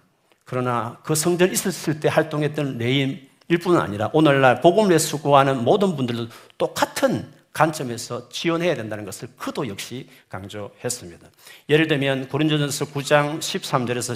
그러나 0.50 0.98
그 1.03 1.13
성전 1.13 1.51
있었을 1.51 2.00
때 2.00 2.10
활동했던 2.10 2.79
레인일 2.79 3.60
뿐은 3.62 3.79
아니라 3.79 4.10
오늘날 4.13 4.62
복음을 4.62 4.98
수고하는 4.98 5.63
모든 5.63 5.96
분들도 5.96 6.27
똑같은 6.58 7.32
관점에서 7.53 8.29
지원해야 8.29 8.74
된다는 8.74 9.06
것을 9.06 9.27
그도 9.38 9.68
역시 9.68 10.08
강조했습니다. 10.27 11.27
예를 11.70 11.88
들면 11.88 12.29
고린도전서 12.29 12.86
9장 12.86 13.38
13절에서 13.38 14.13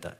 14절입니다. 0.00 0.14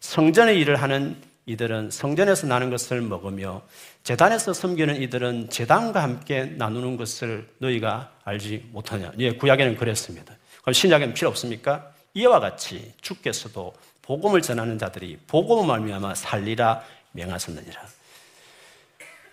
성전의 0.00 0.60
일을 0.60 0.76
하는 0.76 1.16
이들은 1.46 1.90
성전에서 1.90 2.46
나는 2.46 2.68
것을 2.68 3.00
먹으며 3.00 3.62
재단에서 4.02 4.52
섬기는 4.52 5.00
이들은 5.00 5.48
재단과 5.48 6.02
함께 6.02 6.44
나누는 6.44 6.98
것을 6.98 7.48
너희가 7.56 8.12
알지 8.24 8.68
못하냐. 8.70 9.12
예, 9.18 9.32
구약에는 9.32 9.78
그랬습니다. 9.78 10.36
그럼 10.60 10.74
신약에는 10.74 11.14
필요 11.14 11.30
없습니까? 11.30 11.90
이와 12.12 12.38
같이 12.40 12.92
주께서도 13.00 13.72
복음을 14.04 14.42
전하는 14.42 14.78
자들이 14.78 15.18
복음을 15.26 15.66
말미암아 15.66 16.14
살리라 16.14 16.82
명하셨느니라. 17.12 17.80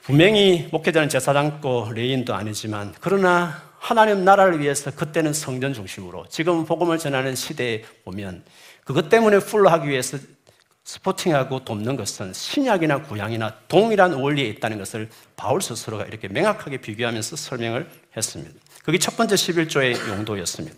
분명히 0.04 0.68
목회자는 0.72 1.10
제사장도 1.10 1.92
레위인도 1.94 2.34
아니지만 2.34 2.94
그러나 3.02 3.62
하나님 3.80 4.24
나라를 4.24 4.60
위해서 4.60 4.92
그때는 4.92 5.34
성전 5.34 5.74
중심으로 5.74 6.26
지금 6.30 6.66
복음을 6.66 6.98
전하는 6.98 7.36
시대에 7.36 7.84
보면 8.06 8.44
그것 8.86 9.10
때문에 9.10 9.40
full로 9.40 9.70
하기 9.70 9.90
위해서 9.90 10.18
supporting하고 10.84 11.64
돕는 11.64 11.96
것은 11.96 12.34
신약이나 12.34 13.04
구약이나 13.04 13.56
동일한 13.68 14.14
원리에 14.14 14.46
있다는 14.48 14.78
것을 14.80 15.10
바울 15.36 15.62
스스로가 15.62 16.06
이렇게 16.06 16.28
명확하게 16.28 16.78
비교하면서 16.78 17.36
설명을 17.36 17.90
했습니다. 18.18 18.54
그게 18.84 18.98
첫 18.98 19.16
번째 19.16 19.36
11조의 19.36 20.10
용도였습니다. 20.10 20.78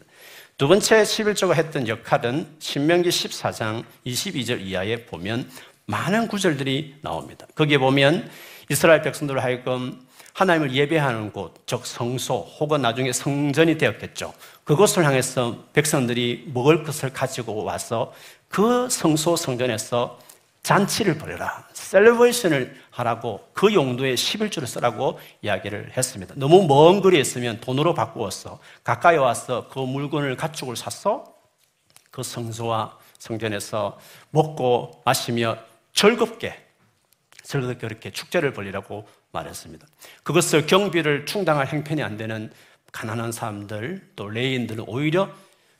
두 0.63 0.69
번째 0.69 1.03
11조가 1.03 1.55
했던 1.55 1.89
역할은 1.89 2.47
신명기 2.59 3.09
14장 3.09 3.83
22절 4.05 4.61
이하에 4.61 5.03
보면 5.03 5.49
많은 5.87 6.29
구절들이 6.29 6.99
나옵니다. 7.01 7.45
거기에 7.53 7.79
보면 7.79 8.29
이스라엘 8.69 9.01
백성들 9.01 9.43
하여금 9.43 9.99
하나님을 10.31 10.73
예배하는 10.73 11.33
곳, 11.33 11.63
즉 11.65 11.85
성소 11.85 12.47
혹은 12.61 12.81
나중에 12.81 13.11
성전이 13.11 13.77
되었겠죠. 13.77 14.33
그곳을 14.63 15.05
향해서 15.05 15.65
백성들이 15.73 16.51
먹을 16.53 16.85
것을 16.85 17.11
가지고 17.11 17.65
와서 17.65 18.13
그 18.47 18.87
성소 18.89 19.35
성전에서 19.35 20.17
잔치를 20.63 21.17
벌여라. 21.17 21.67
celebration을 21.73 22.81
하라고 22.91 23.49
그 23.53 23.73
용도의 23.73 24.15
11조를 24.15 24.65
쓰라고 24.65 25.19
이야기를 25.41 25.91
했습니다. 25.95 26.33
너무 26.37 26.65
먼 26.65 27.01
거리에 27.01 27.19
있으면 27.19 27.59
돈으로 27.59 27.93
바꾸어서. 27.93 28.59
가까이 28.83 29.17
와서 29.17 29.67
그 29.69 29.79
물건을 29.79 30.37
가축을 30.37 30.77
사서 30.77 31.25
그 32.11 32.23
성소와 32.23 32.97
성전에서 33.19 33.99
먹고 34.31 35.01
마시며 35.05 35.57
즐겁게 35.93 36.57
즐겁게 37.43 37.77
그렇게 37.77 38.11
축제를 38.11 38.53
벌리라고 38.53 39.07
말했습니다. 39.33 39.85
그것을 40.23 40.65
경비를 40.65 41.25
충당할 41.25 41.67
형편이 41.67 42.01
안 42.01 42.15
되는 42.15 42.51
가난한 42.93 43.31
사람들 43.31 44.11
또 44.15 44.29
레인들은 44.29 44.85
오히려 44.87 45.29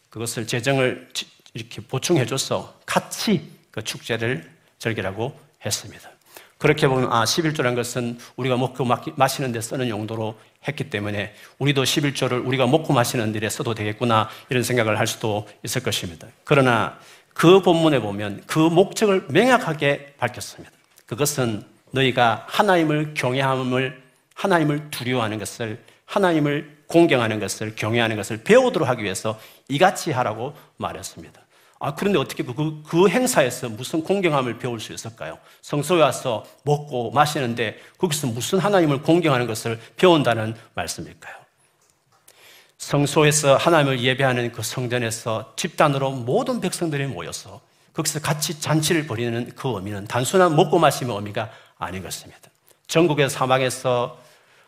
그것을 0.09 0.45
재정을 0.45 1.09
이렇게 1.53 1.81
보충해줘서 1.81 2.81
같이 2.85 3.49
그 3.71 3.83
축제를 3.83 4.52
즐기라고 4.83 5.33
했습니다. 5.65 6.09
그렇게 6.57 6.87
보면 6.87 7.11
아 7.11 7.23
11조라는 7.23 7.75
것은 7.75 8.19
우리가 8.35 8.57
먹고 8.57 8.85
마시는 9.15 9.51
데 9.51 9.61
쓰는 9.61 9.89
용도로 9.89 10.37
했기 10.67 10.89
때문에 10.89 11.33
우리도 11.59 11.83
11조를 11.83 12.45
우리가 12.45 12.67
먹고 12.67 12.93
마시는 12.93 13.33
일에 13.35 13.49
써도 13.49 13.73
되겠구나 13.73 14.29
이런 14.49 14.63
생각을 14.63 14.99
할 14.99 15.07
수도 15.07 15.47
있을 15.63 15.83
것입니다. 15.83 16.27
그러나 16.43 16.97
그 17.33 17.61
본문에 17.61 17.99
보면 17.99 18.43
그 18.45 18.59
목적을 18.59 19.25
명확하게 19.29 20.15
밝혔습니다. 20.17 20.71
그것은 21.05 21.63
너희가 21.91 22.45
하나님을 22.47 23.13
경외함을 23.13 24.01
하나님을 24.35 24.89
두려워하는 24.89 25.39
것을 25.39 25.83
하나님을 26.05 26.83
공경하는 26.87 27.39
것을 27.39 27.75
경외하는 27.75 28.15
것을 28.15 28.43
배우도록 28.43 28.87
하기 28.87 29.03
위해서 29.03 29.39
이같이 29.67 30.11
하라고 30.11 30.53
말했습니다. 30.77 31.42
아, 31.85 31.93
그런데 31.93 32.17
어떻게 32.17 32.43
그, 32.43 32.81
그 32.87 33.09
행사에서 33.09 33.67
무슨 33.67 34.01
공경함을 34.05 34.57
배울 34.57 34.79
수 34.79 34.93
있을까요? 34.93 35.37
성소에 35.61 36.01
와서 36.01 36.45
먹고 36.63 37.11
마시는데 37.11 37.77
거기서 37.97 38.27
무슨 38.27 38.57
하나님을 38.59 39.01
공경하는 39.01 39.47
것을 39.47 39.77
배운다는 39.97 40.55
말씀일까요? 40.75 41.35
성소에서 42.77 43.57
하나님을 43.57 43.99
예배하는 43.99 44.53
그 44.53 44.63
성전에서 44.63 45.55
집단으로 45.57 46.11
모든 46.11 46.61
백성들이 46.61 47.07
모여서 47.07 47.59
거기서 47.91 48.21
같이 48.21 48.61
잔치를 48.61 49.05
벌이는 49.05 49.51
그 49.53 49.67
의미는 49.67 50.05
단순한 50.05 50.55
먹고 50.55 50.79
마시는 50.79 51.13
의미가 51.13 51.51
아닌 51.77 52.01
것입니다. 52.01 52.49
전국의 52.87 53.29
사막에서 53.29 54.17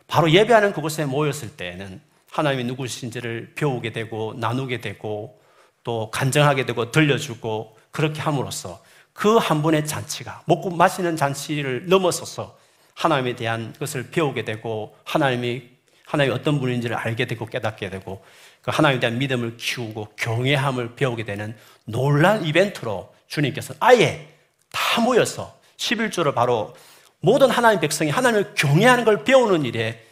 바로 0.07 0.29
예배하는 0.29 0.73
그곳에 0.73 1.05
모였을 1.05 1.55
때에는 1.55 2.01
하나님이 2.29 2.65
누구신지를 2.65 3.53
배우게 3.55 3.93
되고 3.93 4.33
나누게 4.37 4.81
되고 4.81 5.44
또 5.85 6.09
간증하게 6.11 6.65
되고 6.65 6.91
들려주고 6.91 7.77
그렇게 7.91 8.19
함으로써 8.19 8.81
그한 9.13 9.61
분의 9.61 9.87
잔치가 9.87 10.41
먹고 10.45 10.71
마시는 10.71 11.15
잔치를 11.15 11.87
넘어서서 11.87 12.57
하나님에 12.95 13.35
대한 13.35 13.73
것을 13.79 14.09
배우게 14.09 14.43
되고 14.43 14.97
하나님이 15.05 15.63
하나님이 16.05 16.35
어떤 16.35 16.59
분인지를 16.59 16.95
알게 16.95 17.25
되고 17.27 17.45
깨닫게 17.45 17.89
되고 17.89 18.23
그 18.61 18.71
하나님에 18.71 18.99
대한 18.99 19.19
믿음을 19.19 19.57
키우고 19.57 20.13
경외함을 20.17 20.95
배우게 20.95 21.23
되는 21.23 21.55
놀란 21.85 22.43
이벤트로 22.43 23.13
주님께서 23.27 23.75
아예 23.79 24.27
다 24.71 25.01
모여서 25.01 25.55
11조를 25.77 26.33
바로 26.33 26.75
모든 27.19 27.49
하나님 27.51 27.79
백성이 27.79 28.09
하나님을 28.09 28.55
경외하는 28.55 29.05
걸 29.05 29.23
배우는 29.23 29.65
일에 29.65 30.03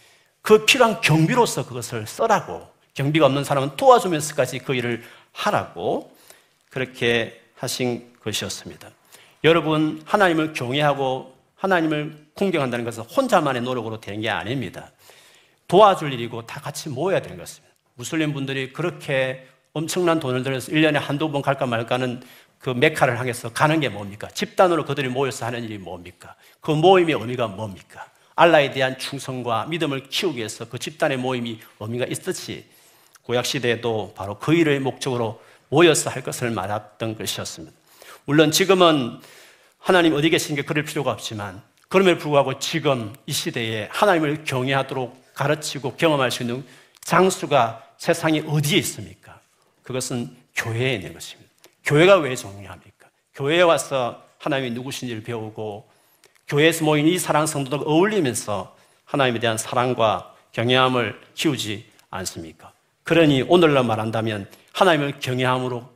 그 0.43 0.65
필요한 0.65 1.01
경비로서 1.01 1.65
그것을 1.65 2.05
써라고 2.05 2.67
경비가 2.93 3.25
없는 3.25 3.43
사람은 3.43 3.75
도와주면서까지 3.75 4.59
그 4.59 4.75
일을 4.75 5.03
하라고 5.33 6.15
그렇게 6.69 7.41
하신 7.55 8.13
것이었습니다. 8.23 8.89
여러분, 9.43 10.01
하나님을 10.05 10.53
경외하고 10.53 11.35
하나님을 11.55 12.27
궁경한다는 12.33 12.85
것은 12.85 13.03
혼자만의 13.03 13.61
노력으로 13.61 13.99
되는 13.99 14.21
게 14.21 14.29
아닙니다. 14.29 14.91
도와줄 15.67 16.13
일이고 16.13 16.45
다 16.45 16.61
같이 16.61 16.89
모여야 16.89 17.21
되는 17.21 17.37
것입니다. 17.37 17.73
무슬림 17.95 18.33
분들이 18.33 18.73
그렇게 18.73 19.47
엄청난 19.73 20.19
돈을 20.19 20.43
들여서 20.43 20.71
1년에 20.71 20.93
한두 20.93 21.29
번 21.31 21.41
갈까 21.41 21.65
말까 21.65 21.97
는 21.97 22.21
그 22.63 22.69
메카를 22.69 23.19
향해서 23.19 23.51
가는 23.51 23.81
게 23.81 23.89
뭡니까? 23.89 24.29
집단으로 24.29 24.85
그들이 24.85 25.09
모여서 25.09 25.45
하는 25.45 25.65
일이 25.65 25.77
뭡니까? 25.77 26.33
그 26.61 26.71
모임의 26.71 27.13
의미가 27.13 27.47
뭡니까? 27.47 28.07
알라에 28.35 28.71
대한 28.71 28.97
충성과 28.97 29.65
믿음을 29.65 30.07
키우기 30.07 30.37
위해서 30.37 30.69
그 30.69 30.79
집단의 30.79 31.17
모임이 31.17 31.59
의미가 31.81 32.05
있듯이 32.05 32.65
구약 33.23 33.45
시대에도 33.45 34.13
바로 34.15 34.37
그 34.37 34.53
일을 34.53 34.79
목적으로 34.79 35.41
모여서 35.69 36.09
할 36.09 36.21
것을 36.21 36.51
말했던 36.51 37.17
것이었습니다. 37.17 37.75
물론 38.25 38.51
지금은 38.51 39.19
하나님 39.79 40.13
어디 40.15 40.29
계신 40.29 40.55
게 40.55 40.61
그럴 40.61 40.83
필요가 40.83 41.11
없지만 41.11 41.61
그럼에도 41.89 42.19
불구하고 42.19 42.59
지금 42.59 43.13
이 43.25 43.31
시대에 43.31 43.87
하나님을 43.91 44.43
경외하도록 44.43 45.33
가르치고 45.33 45.95
경험할 45.95 46.31
수 46.31 46.43
있는 46.43 46.65
장수가 47.01 47.83
세상에 47.97 48.43
어디에 48.45 48.77
있습니까? 48.79 49.39
그것은 49.83 50.35
교회에 50.55 50.95
있는 50.95 51.13
것입니다. 51.13 51.51
교회가 51.85 52.17
왜 52.17 52.35
중요합니까? 52.35 53.09
교회에 53.35 53.61
와서 53.61 54.23
하나님이 54.39 54.71
누구신지를 54.71 55.23
배우고 55.23 55.89
교회에서 56.47 56.83
모인 56.83 57.07
이 57.07 57.17
사랑 57.17 57.45
성도들과 57.45 57.85
어울리면서 57.85 58.75
하나님에 59.05 59.39
대한 59.39 59.57
사랑과 59.57 60.33
경외함을 60.51 61.19
키우지 61.33 61.85
않습니까? 62.09 62.72
그러니 63.03 63.43
오늘날 63.43 63.83
말한다면 63.83 64.47
하나님을 64.73 65.19
경외함으로 65.19 65.89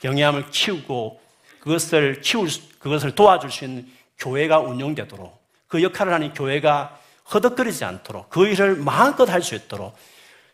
경외함을 0.00 0.50
키우고 0.50 1.20
그것을 1.60 2.20
키울 2.20 2.48
그것을 2.78 3.14
도와줄 3.14 3.50
수 3.50 3.64
있는 3.64 3.86
교회가 4.18 4.60
운영되도록 4.60 5.40
그 5.68 5.82
역할을 5.82 6.12
하는 6.12 6.32
교회가 6.34 6.98
허덕거리지 7.32 7.84
않도록 7.84 8.28
그 8.28 8.46
일을 8.46 8.76
마음껏 8.76 9.28
할 9.28 9.42
수 9.42 9.54
있도록 9.54 9.94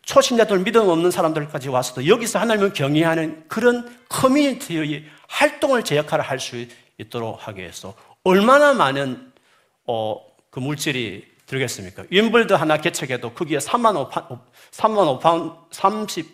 초신자들 0.03 0.59
믿음 0.59 0.87
없는 0.89 1.11
사람들까지 1.11 1.69
와서도 1.69 2.07
여기서 2.07 2.39
하나님을 2.39 2.73
경외하는 2.73 3.45
그런 3.47 3.87
커뮤니티의 4.09 5.05
활동을 5.27 5.83
제 5.83 5.97
역할을 5.97 6.23
할 6.23 6.39
수 6.39 6.65
있도록 6.97 7.47
하기 7.47 7.61
위해서 7.61 7.93
얼마나 8.23 8.73
많은 8.73 9.31
어, 9.85 10.19
그 10.49 10.59
물질이 10.59 11.25
들겠습니까? 11.49 12.03
윈블드 12.09 12.53
하나 12.53 12.77
개척해도 12.77 13.33
거기에 13.33 13.57
3만 13.57 14.09
5파, 14.09 14.39
3만 14.71 15.19
5파운 15.19 15.55
30, 15.71 16.27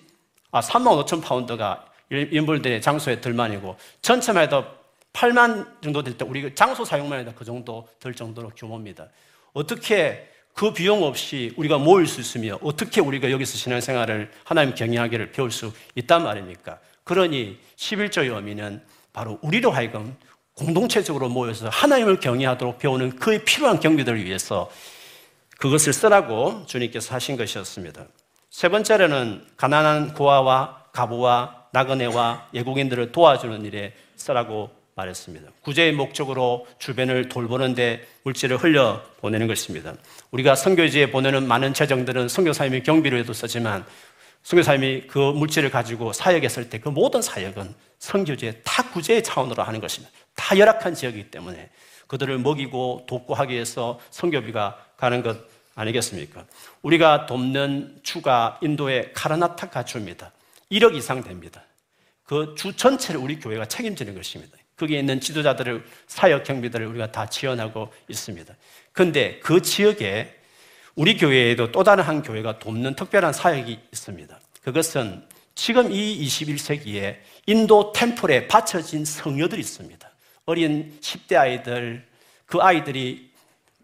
아, 0.51 0.60
3만 0.60 1.06
5천 1.06 1.23
파운드가 1.23 1.86
윈블드의 2.10 2.82
장소에 2.82 3.21
들만이고 3.21 3.78
전체만 4.01 4.43
해도 4.43 4.65
8만 5.13 5.82
정도 5.82 6.04
될 6.04 6.17
때 6.17 6.25
우리 6.25 6.54
장소 6.54 6.84
사용만 6.84 7.19
해도 7.21 7.32
그 7.34 7.45
정도 7.45 7.88
될 7.99 8.13
정도로 8.13 8.49
규모입니다. 8.58 9.08
어떻게 9.54 10.30
그 10.54 10.73
비용 10.73 11.04
없이 11.04 11.54
우리가 11.56 11.78
모일 11.78 12.06
수 12.08 12.19
있으며 12.19 12.60
어떻게 12.62 12.99
우리가 12.99 13.32
여기서 13.32 13.58
신앙생활을 13.58 14.32
하나님 14.43 14.75
경영하기를 14.75 15.32
배울 15.32 15.49
수 15.49 15.71
있단 15.95 16.23
말입니까? 16.23 16.80
그러니 17.06 17.58
11조의 17.78 18.36
의미는 18.36 18.82
바로 19.13 19.39
우리로 19.41 19.71
하여금 19.71 20.15
공동체적으로 20.54 21.30
모여서 21.30 21.69
하나님을 21.69 22.19
경외하도록 22.19 22.78
배우는 22.80 23.15
그에 23.15 23.43
필요한 23.43 23.80
경비들을 23.80 24.23
위해서 24.25 24.69
그것을 25.60 25.94
쓰라고 25.94 26.65
주님께서 26.65 27.13
하신 27.15 27.38
것이었습니다. 27.38 28.06
세 28.50 28.70
번째로는 28.70 29.46
가난한 29.58 30.13
고아와 30.13 30.86
가부와 30.91 31.65
나그네와 31.72 32.50
예국인들을 32.54 33.12
도와주는 33.12 33.65
일에 33.65 33.94
쓰라고 34.15 34.72
말했습니다. 34.96 35.50
구제의 35.62 35.91
목적으로 35.91 36.65
주변을 36.80 37.28
돌보는데 37.28 38.08
물질을 38.24 38.58
흘려 38.58 39.04
보내는 39.20 39.48
것입니다. 39.48 39.94
우리가 40.32 40.56
선교지에 40.56 41.12
보내는 41.12 41.48
많은 41.48 41.74
재정들은 41.74 42.30
선교사님이 42.30 42.84
경비로도 42.84 43.34
쓰지만 43.34 43.86
선교사님이 44.44 45.08
그 45.08 45.20
물질을 45.20 45.70
가지고 45.70 46.13
사역에 46.13 46.48
쓸때그 46.48 46.89
모든 46.89 47.22
사역은 47.22 47.76
선교지에 48.00 48.62
다 48.63 48.89
구제의 48.91 49.24
차원으로 49.24 49.63
하는 49.63 49.82
것입니다. 49.82 50.13
다 50.36 50.58
열악한 50.58 50.94
지역이기 50.94 51.30
때문에 51.30 51.70
그들을 52.08 52.38
먹이고 52.38 53.06
돕고 53.08 53.34
하기 53.34 53.54
위해서 53.54 54.00
성교비가 54.12 54.78
가는 54.97 55.21
것 55.23 55.38
아니겠습니까? 55.75 56.45
우리가 56.81 57.25
돕는 57.25 57.99
주가 58.03 58.60
인도의 58.62 59.12
카라나타 59.13 59.69
가주입니다. 59.69 60.31
1억 60.71 60.95
이상 60.95 61.23
됩니다. 61.23 61.63
그 62.23 62.55
주 62.58 62.75
전체를 62.75 63.21
우리 63.21 63.39
교회가 63.39 63.67
책임지는 63.67 64.15
것입니다. 64.15 64.58
거기에 64.77 64.99
있는 64.99 65.21
지도자들을 65.21 65.86
사역 66.08 66.43
경비들을 66.43 66.86
우리가 66.88 67.12
다 67.12 67.27
지원하고 67.27 67.93
있습니다. 68.10 68.53
그런데 68.91 69.39
그 69.39 69.62
지역에 69.62 70.34
우리 70.95 71.17
교회에도 71.17 71.71
또 71.71 71.84
다른 71.84 72.03
한 72.03 72.23
교회가 72.23 72.60
돕는 72.60 72.95
특별한 72.95 73.34
사역이 73.34 73.79
있습니다. 73.91 74.39
그것은 74.63 75.23
지금 75.53 75.91
이 75.91 76.25
21세기에 76.25 77.17
인도 77.45 77.91
템플에 77.93 78.47
바쳐진 78.47 79.05
성녀들이 79.05 79.62
있습니다. 79.62 80.10
어린 80.45 80.97
10대 81.01 81.36
아이들, 81.38 82.05
그 82.45 82.60
아이들이 82.60 83.31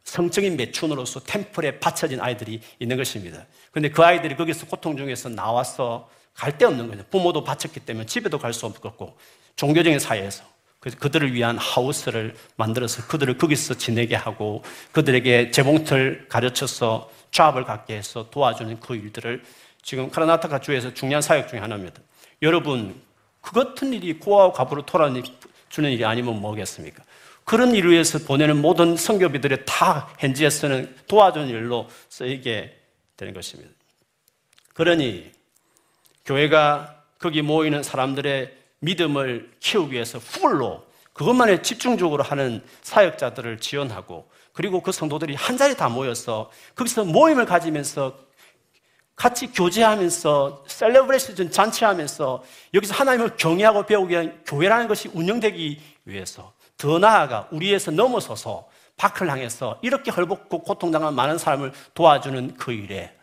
성적인 0.03 0.57
매춘으로서 0.57 1.21
템플에 1.21 1.79
바쳐진 1.79 2.19
아이들이 2.21 2.61
있는 2.79 2.97
것입니다. 2.97 3.45
근데 3.71 3.89
그 3.89 4.03
아이들이 4.03 4.35
거기서 4.35 4.65
고통 4.65 4.97
중에서 4.97 5.29
나와서 5.29 6.09
갈 6.33 6.57
데 6.57 6.65
없는 6.65 6.87
거죠. 6.89 7.03
부모도 7.09 7.43
바쳤기 7.43 7.81
때문에 7.81 8.05
집에도 8.05 8.39
갈 8.39 8.53
수 8.53 8.65
없었고, 8.65 9.17
종교적인 9.55 9.99
사회에서. 9.99 10.43
그래서 10.79 10.97
그들을 10.97 11.33
위한 11.33 11.57
하우스를 11.59 12.35
만들어서 12.55 13.05
그들을 13.07 13.37
거기서 13.37 13.75
지내게 13.75 14.15
하고 14.15 14.63
그들에게 14.93 15.51
재봉틀 15.51 16.25
가르쳐서 16.27 17.11
잡을 17.29 17.65
갖게 17.65 17.95
해서 17.97 18.29
도와주는 18.31 18.79
그 18.79 18.95
일들을 18.95 19.43
지금 19.83 20.09
카라나타카 20.09 20.59
주에서 20.59 20.93
중요한 20.93 21.21
사역 21.21 21.49
중에 21.49 21.59
하나입니다. 21.59 22.01
여러분, 22.41 22.99
그 23.41 23.51
같은 23.51 23.93
일이 23.93 24.17
고아와 24.17 24.53
과부로 24.53 24.83
돌아주는 24.85 25.91
일이 25.91 26.03
아니면 26.03 26.41
뭐겠습니까? 26.41 27.03
그런 27.43 27.75
일을 27.75 27.91
위해서 27.91 28.19
보내는 28.19 28.61
모든 28.61 28.95
성교비들의 28.95 29.65
다 29.65 30.13
현지에서는 30.19 30.95
도와주는 31.07 31.47
일로 31.49 31.87
쓰이게 32.09 32.77
되는 33.17 33.33
것입니다. 33.33 33.71
그러니 34.73 35.31
교회가 36.25 37.03
거기 37.19 37.41
모이는 37.41 37.83
사람들의 37.83 38.57
믿음을 38.79 39.51
키우기 39.59 39.93
위해서 39.93 40.19
풀로 40.19 40.85
그것만에 41.13 41.61
집중적으로 41.61 42.23
하는 42.23 42.63
사역자들을 42.81 43.59
지원하고 43.59 44.29
그리고 44.53 44.81
그 44.81 44.91
성도들이 44.91 45.35
한 45.35 45.57
자리 45.57 45.75
다 45.75 45.89
모여서 45.89 46.51
거기서 46.75 47.05
모임을 47.05 47.45
가지면서 47.45 48.17
같이 49.15 49.47
교제하면서 49.47 50.63
셀레브레이션 50.67 51.51
잔치하면서 51.51 52.43
여기서 52.73 52.93
하나님을 52.95 53.37
경외하고 53.37 53.85
배우기 53.85 54.11
위한 54.13 54.41
교회라는 54.45 54.87
것이 54.87 55.09
운영되기 55.13 55.79
위해서 56.05 56.53
더 56.81 56.97
나아가 56.97 57.47
우리에서 57.51 57.91
넘어서서 57.91 58.67
밖을 58.97 59.29
향해서 59.29 59.77
이렇게 59.83 60.09
헐벗고 60.09 60.63
고통당한 60.63 61.13
많은 61.13 61.37
사람을 61.37 61.73
도와주는 61.93 62.55
그 62.55 62.71
일에 62.71 63.15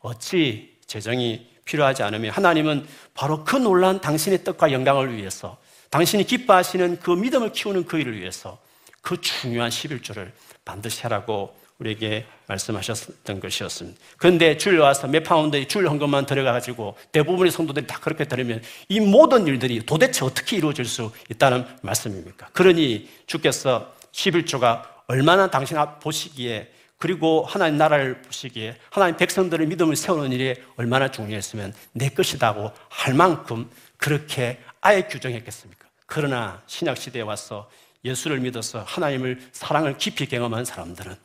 어찌 0.00 0.76
재정이 0.86 1.48
필요하지 1.64 2.02
않으면 2.02 2.32
하나님은 2.32 2.84
바로 3.14 3.44
그 3.44 3.54
놀란 3.54 4.00
당신의 4.00 4.42
뜻과 4.42 4.72
영광을 4.72 5.16
위해서 5.16 5.56
당신이 5.90 6.24
기뻐하시는 6.24 6.98
그 6.98 7.12
믿음을 7.12 7.52
키우는 7.52 7.86
그 7.86 7.98
일을 8.00 8.18
위해서 8.18 8.58
그 9.02 9.20
중요한 9.20 9.70
11조를 9.70 10.32
반드시 10.64 11.02
하라고 11.02 11.56
우리에게 11.78 12.26
말씀하셨던 12.46 13.40
것이었습니다. 13.40 14.00
그런데 14.16 14.56
줄 14.56 14.78
와서 14.78 15.06
몇 15.06 15.22
파운드의 15.22 15.68
줄 15.68 15.88
헌금만 15.88 16.26
들어가가지고 16.26 16.96
대부분의 17.12 17.50
성도들이 17.50 17.86
다 17.86 17.98
그렇게 18.00 18.24
들으면 18.24 18.62
이 18.88 19.00
모든 19.00 19.46
일들이 19.46 19.84
도대체 19.84 20.24
어떻게 20.24 20.56
이루어질 20.56 20.84
수 20.84 21.12
있다는 21.30 21.66
말씀입니까? 21.82 22.48
그러니 22.52 23.08
주께서 23.26 23.92
11조가 24.12 24.82
얼마나 25.08 25.50
당신 25.50 25.76
앞 25.76 26.00
보시기에 26.00 26.72
그리고 26.98 27.44
하나님 27.44 27.76
나라를 27.76 28.22
보시기에 28.22 28.76
하나님 28.90 29.16
백성들의 29.16 29.66
믿음을 29.66 29.96
세우는 29.96 30.32
일에 30.32 30.56
얼마나 30.76 31.10
중요했으면 31.10 31.74
내 31.92 32.08
것이다고 32.08 32.72
할 32.88 33.14
만큼 33.14 33.70
그렇게 33.98 34.58
아예 34.80 35.02
규정했겠습니까? 35.02 35.86
그러나 36.06 36.62
신약 36.66 36.96
시대에 36.96 37.22
와서 37.22 37.68
예수를 38.04 38.38
믿어서 38.40 38.82
하나님을 38.86 39.40
사랑을 39.52 39.98
깊이 39.98 40.26
경험한 40.26 40.64
사람들은 40.64 41.16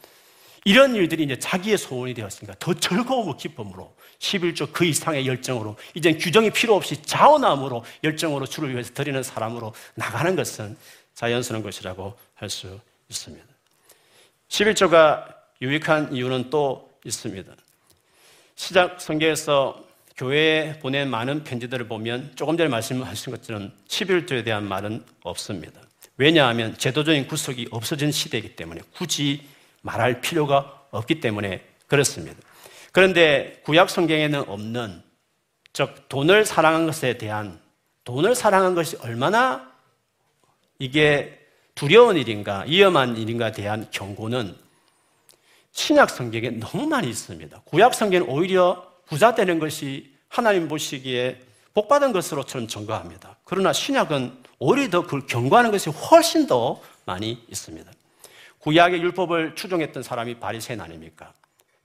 이런 0.63 0.95
일들이 0.95 1.23
이제 1.23 1.39
자기의 1.39 1.77
소원이 1.77 2.13
되었으니까 2.13 2.55
더 2.59 2.73
즐거움과 2.73 3.37
기쁨으로 3.37 3.95
11조 4.19 4.71
그 4.71 4.85
이상의 4.85 5.25
열정으로 5.25 5.75
이제 5.95 6.13
규정이 6.13 6.51
필요 6.51 6.75
없이 6.75 7.01
자원함으로 7.01 7.83
열정으로 8.03 8.45
주를 8.45 8.71
위해서 8.71 8.93
드리는 8.93 9.21
사람으로 9.23 9.73
나가는 9.95 10.35
것은 10.35 10.77
자연스러운 11.15 11.63
것이라고 11.63 12.17
할 12.35 12.49
수 12.49 12.79
있습니다. 13.09 13.45
11조가 14.49 15.35
유익한 15.61 16.13
이유는 16.13 16.49
또 16.49 16.89
있습니다. 17.05 17.53
시작 18.55 19.01
성경에서 19.01 19.83
교회에 20.17 20.79
보낸 20.79 21.09
많은 21.09 21.43
편지들을 21.43 21.87
보면 21.87 22.33
조금 22.35 22.57
전에 22.57 22.69
말씀하신 22.69 23.31
것처럼 23.31 23.71
11조에 23.87 24.43
대한 24.43 24.67
말은 24.67 25.03
없습니다. 25.23 25.81
왜냐하면 26.17 26.77
제도적인 26.77 27.27
구석이 27.27 27.69
없어진 27.71 28.11
시대이기 28.11 28.55
때문에 28.55 28.81
굳이 28.93 29.47
말할 29.81 30.21
필요가 30.21 30.85
없기 30.91 31.19
때문에 31.19 31.65
그렇습니다. 31.87 32.37
그런데 32.91 33.61
구약 33.63 33.89
성경에는 33.89 34.47
없는 34.47 35.01
즉 35.73 36.09
돈을 36.09 36.45
사랑한 36.45 36.85
것에 36.85 37.17
대한 37.17 37.59
돈을 38.03 38.35
사랑한 38.35 38.75
것이 38.75 38.97
얼마나 38.97 39.71
이게 40.79 41.39
두려운 41.75 42.17
일인가 42.17 42.65
위험한 42.67 43.17
일인가에 43.17 43.51
대한 43.51 43.87
경고는 43.91 44.55
신약 45.71 46.09
성경에 46.09 46.49
너무 46.49 46.87
많이 46.87 47.09
있습니다. 47.09 47.61
구약 47.65 47.93
성경은 47.93 48.27
오히려 48.27 48.91
부자 49.05 49.35
되는 49.35 49.59
것이 49.59 50.13
하나님 50.27 50.67
보시기에 50.67 51.39
복받은 51.73 52.11
것으로처럼 52.11 52.67
증거합니다. 52.67 53.37
그러나 53.45 53.71
신약은 53.71 54.43
오히려 54.59 54.89
더 54.89 55.01
그걸 55.03 55.25
경고하는 55.25 55.71
것이 55.71 55.89
훨씬 55.89 56.47
더 56.47 56.81
많이 57.05 57.43
있습니다. 57.49 57.89
구약의 58.61 59.01
율법을 59.01 59.55
추종했던 59.55 60.03
사람이 60.03 60.35
바리새인 60.39 60.81
아닙니까? 60.81 61.33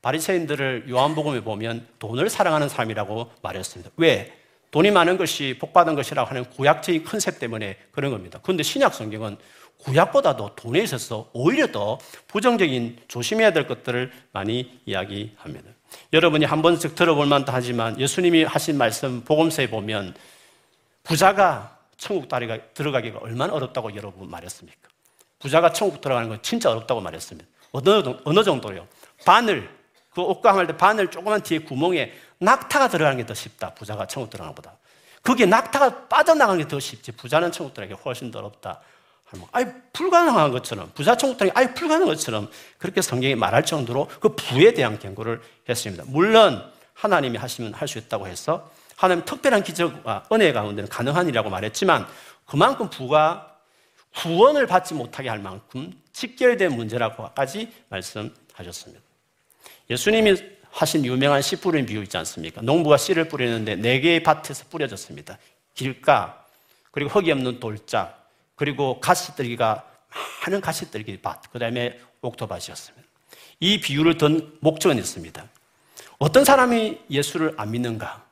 바리새인들을 0.03 0.87
요한복음에 0.89 1.41
보면 1.41 1.87
돈을 1.99 2.31
사랑하는 2.31 2.69
사람이라고 2.69 3.33
말했습니다. 3.43 3.91
왜? 3.97 4.33
돈이 4.71 4.91
많은 4.91 5.17
것이 5.17 5.57
복받은 5.59 5.95
것이라고 5.95 6.29
하는 6.29 6.45
구약적인 6.51 7.05
컨셉 7.05 7.39
때문에 7.39 7.77
그런 7.93 8.11
겁니다. 8.11 8.39
그런데 8.43 8.63
신약 8.63 8.95
성경은 8.95 9.39
구약보다도 9.79 10.55
돈에 10.55 10.81
있어서 10.81 11.31
오히려 11.33 11.69
더 11.69 11.99
부정적인 12.29 12.99
조심해야 13.09 13.53
될 13.53 13.67
것들을 13.67 14.13
많이 14.33 14.81
이야기합니다. 14.87 15.71
여러분이 16.13 16.45
한 16.45 16.63
번씩 16.63 16.95
들어볼 16.95 17.27
만도 17.27 17.53
하지만 17.53 17.99
예수님이 17.99 18.45
하신 18.45 18.77
말씀 18.77 19.23
복음서에 19.25 19.71
보면 19.71 20.15
부자가 21.05 21.79
천국 21.97 22.29
다리가 22.29 22.59
들어가기가 22.75 23.21
얼마나 23.21 23.55
어렵다고 23.55 23.95
여러분 23.97 24.29
말했습니까? 24.29 24.89
부자가 25.39 25.73
천국 25.73 26.01
들어가는 26.01 26.29
건 26.29 26.39
진짜 26.43 26.71
어렵다고 26.71 27.01
말했습니다. 27.01 27.49
어느, 27.73 28.03
어느 28.25 28.45
정도요? 28.45 28.87
바늘, 29.25 29.69
그 30.15 30.23
옷감 30.23 30.57
할때 30.57 30.77
바늘 30.77 31.11
조그만 31.11 31.43
뒤에 31.43 31.59
구멍에 31.61 32.13
낙타가 32.39 32.89
들어가는 32.89 33.19
게 33.19 33.27
더 33.27 33.35
쉽다. 33.35 33.75
부자가 33.75 34.07
천국 34.07 34.31
들어가는 34.31 34.55
것보다. 34.55 34.77
그게 35.23 35.45
낙타가 35.47 36.09
빠져나가는 36.09 36.61
게 36.63 36.69
더 36.69 36.79
쉽지. 36.81 37.13
부자는 37.13 37.53
천국 37.53 37.75
들어가기 37.75 38.01
훨씬 38.05 38.31
더 38.31 38.39
어렵다. 38.39 38.81
아예 39.53 39.67
불가능한 39.93 40.53
것처럼 40.53 40.93
부자 40.95 41.17
천국 41.17 41.37
들어가기 41.39 41.59
아예 41.59 41.75
불가능한 41.75 42.07
것처럼 42.15 42.49
그렇게 42.79 43.03
성경이 43.03 43.35
말할 43.35 43.65
정도로 43.65 44.09
그 44.21 44.31
부에 44.37 44.73
대한 44.73 44.99
경고를 45.01 45.43
했습니다. 45.69 46.05
물론 46.07 46.63
하나님이 46.95 47.37
하시면 47.37 47.75
할 47.75 47.89
수 47.89 47.99
있다고 47.99 48.29
해서 48.29 48.71
하나님 48.97 49.25
특별한 49.25 49.65
기적과 49.65 50.27
은혜 50.33 50.53
가운데는 50.53 50.89
가능한 50.89 51.27
일이라고 51.27 51.51
말했지만 51.51 52.07
그만큼 52.47 52.89
부가 52.89 53.56
구원을 54.17 54.67
받지 54.67 54.95
못하게 54.95 55.29
할 55.29 55.39
만큼 55.39 55.93
직결된 56.13 56.75
문제라고까지 56.75 57.71
말씀하셨습니다. 57.91 59.03
예수님이 59.91 60.37
하신 60.71 61.05
유명한 61.05 61.43
씨 61.43 61.57
뿌리는 61.57 61.87
비유 61.87 62.03
있지 62.03 62.17
않습니까? 62.17 62.63
농부가 62.63 62.97
씨를 62.97 63.29
뿌리는데 63.29 63.77
네 63.77 64.01
개의 64.01 64.23
밭에서 64.23 64.65
뿌려졌습니다. 64.71 65.39
길가, 65.75 66.45
그리고 66.91 67.11
흙이 67.11 67.31
없는 67.31 67.61
돌짝, 67.61 68.31
그리고 68.55 69.01
가시떨기가 69.01 69.87
많은 70.43 70.61
가시떨기 70.61 71.21
밭, 71.21 71.51
그 71.53 71.59
다음에 71.59 71.99
옥토밭이었습니다. 72.23 73.07
이 73.61 73.81
비유를 73.81 74.17
든 74.17 74.57
목적은 74.61 74.99
있습니다. 74.99 75.47
어떤 76.19 76.45
사람이 76.45 77.01
예수를 77.11 77.55
안 77.59 77.71
믿는가? 77.71 78.26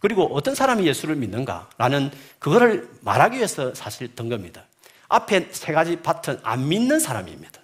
그리고 0.00 0.26
어떤 0.34 0.54
사람이 0.54 0.86
예수를 0.86 1.16
믿는가라는 1.16 2.10
그거를 2.38 2.88
말하기 3.00 3.36
위해서 3.36 3.74
사실 3.74 4.14
든 4.14 4.28
겁니다. 4.28 4.64
앞에 5.08 5.48
세 5.52 5.72
가지 5.72 5.96
밭은 5.96 6.40
안 6.42 6.68
믿는 6.68 7.00
사람입니다. 7.00 7.60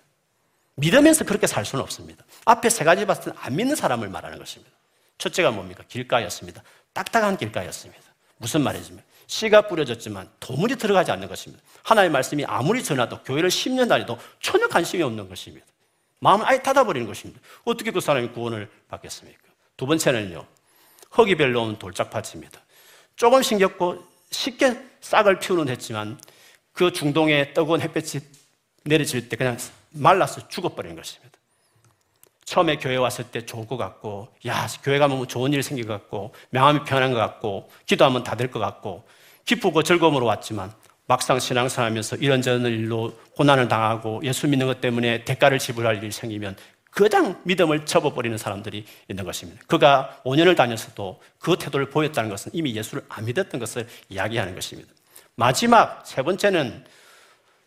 믿으면서 0.77 1.25
그렇게 1.25 1.47
살 1.47 1.65
수는 1.65 1.83
없습니다. 1.83 2.25
앞에 2.45 2.69
세 2.71 2.85
가지 2.85 3.07
밭은 3.07 3.33
안 3.37 3.57
믿는 3.57 3.77
사람을 3.77 4.09
말하는 4.09 4.39
것입니다. 4.39 4.73
첫째가 5.19 5.53
뭡니까? 5.53 5.85
길가였습니다. 5.87 6.63
딱딱한 6.93 7.37
길가였습니다. 7.37 8.03
무슨 8.39 8.63
말이지만 8.63 9.03
씨가 9.27 9.69
뿌려졌지만 9.69 10.29
도무지 10.41 10.77
들어가지 10.77 11.11
않는 11.13 11.29
것입니다. 11.29 11.63
하나님의 11.85 12.13
말씀이 12.13 12.45
아무리 12.45 12.83
전하도 12.83 13.23
교회를 13.23 13.49
10년 13.49 13.89
다니도 13.89 14.19
전혀 14.41 14.69
관심이 14.69 15.03
없는 15.03 15.29
것입니다. 15.29 15.67
마음을 16.21 16.47
아예 16.47 16.63
닫아버리는 16.63 17.07
것입니다. 17.07 17.41
어떻게 17.65 17.91
그 17.91 18.01
사람이 18.01 18.29
구원을 18.29 18.69
받겠습니까? 18.89 19.43
두 19.77 19.87
번째는요. 19.87 20.47
별로 21.37 21.61
없는 21.63 21.79
돌짝밭입니다. 21.79 22.61
조금 23.17 23.43
신겼고 23.43 24.05
쉽게 24.31 24.77
싹을 25.01 25.39
피우는 25.39 25.69
했지만 25.69 26.19
그 26.73 26.93
중동에 26.93 27.53
뜨거운 27.53 27.81
햇볕이 27.81 28.21
내려질 28.85 29.29
때 29.29 29.37
그냥 29.37 29.57
말라서 29.91 30.49
죽어버리는 30.49 30.97
것입니다. 30.97 31.39
처음에 32.45 32.77
교회 32.77 32.97
왔을 32.97 33.25
때 33.25 33.47
좋을 33.47 33.67
것 33.67 33.77
같고, 33.79 34.29
야, 34.47 34.67
교회 34.83 34.99
가면 34.99 35.27
좋은 35.29 35.53
일 35.55 35.63
생길 35.63 35.87
것 35.87 35.95
같고, 35.95 36.35
명함이 36.51 36.85
편한 36.85 37.13
것 37.13 37.19
같고, 37.19 37.71
기도하면 37.87 38.23
다 38.23 38.37
될 38.37 38.51
것 38.51 38.59
같고, 38.59 39.05
기쁘고 39.47 39.83
즐거움으로 39.83 40.27
왔지만, 40.27 40.71
막상 41.07 41.39
신앙생활하면서 41.39 42.17
이런저런 42.17 42.67
일로 42.67 43.13
고난을 43.37 43.69
당하고 43.69 44.21
예수 44.25 44.47
믿는 44.49 44.67
것 44.67 44.81
때문에 44.81 45.25
대가를 45.25 45.59
지불할 45.59 45.97
일이 45.99 46.11
생기면 46.11 46.57
그장 46.95 47.41
믿음을 47.43 47.85
접어버리는 47.85 48.39
사람들이 48.39 48.85
있는 49.09 49.25
것입니다. 49.25 49.61
그가 49.67 50.21
5년을 50.25 50.57
다녔어도 50.57 51.21
그 51.41 51.57
태도를 51.59 51.91
보였다는 51.91 52.31
것은 52.31 52.53
이미 52.55 52.75
예수를 52.77 53.05
안 53.09 53.25
믿었던 53.25 53.59
것을 53.59 53.89
이야기하는 54.09 54.55
것입니다. 54.55 54.93
마지막 55.35 56.07
세 56.07 56.23
번째는 56.23 56.85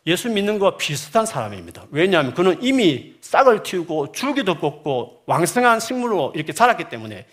예수 0.08 0.30
믿는 0.30 0.60
거 0.60 0.78
비슷한 0.78 1.26
사람입니다. 1.26 1.88
왜냐하면 1.92 2.34
그는 2.34 2.58
이미 2.64 3.16
싹을 3.20 3.64
틔우고 3.64 4.14
줄기도 4.14 4.56
뽑고 4.56 5.24
왕성한 5.26 5.82
식물로 5.82 6.32
이렇게 6.34 6.54
자랐기 6.54 6.88
때문에 6.88 7.26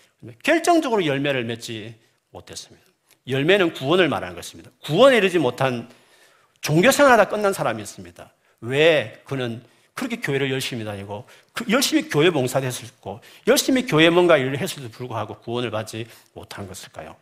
결정적으로 0.43 1.05
열매를 1.05 1.45
맺지 1.45 1.95
못했습니다. 2.31 2.85
열매는 3.29 3.71
구원을 3.71 4.09
말하는 4.09 4.35
것입니다. 4.35 4.69
구원에 4.83 5.15
이르지 5.15 5.39
못한 5.39 5.89
종교 6.59 6.91
생활하다 6.91 7.29
끝난 7.29 7.53
사람이 7.53 7.81
있습니다. 7.81 8.33
왜 8.59 9.21
그는 9.23 9.63
그렇게 9.95 10.17
교회를 10.17 10.51
열심히 10.51 10.83
다니고 10.83 11.25
그 11.53 11.65
열심히 11.69 12.09
교회 12.09 12.29
봉사도 12.29 12.65
했었고 12.65 13.21
열심히 13.47 13.87
교회 13.87 14.09
뭔가 14.09 14.37
일을 14.37 14.59
했을도 14.59 14.89
불구하고 14.89 15.39
구원을 15.39 15.71
받지 15.71 16.05
못한 16.33 16.67
것일까요? 16.67 17.15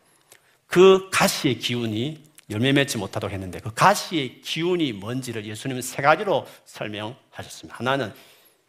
그 0.65 1.07
가시의 1.12 1.59
기운이 1.59 2.23
열매 2.49 2.71
맺지 2.73 2.97
못하도록 2.97 3.31
했는데 3.31 3.59
그 3.59 3.71
가시의 3.73 4.41
기운이 4.41 4.91
뭔지를 4.93 5.45
예수님은 5.45 5.83
세 5.83 6.01
가지로 6.01 6.47
설명하셨습니다. 6.65 7.77
하나는 7.77 8.12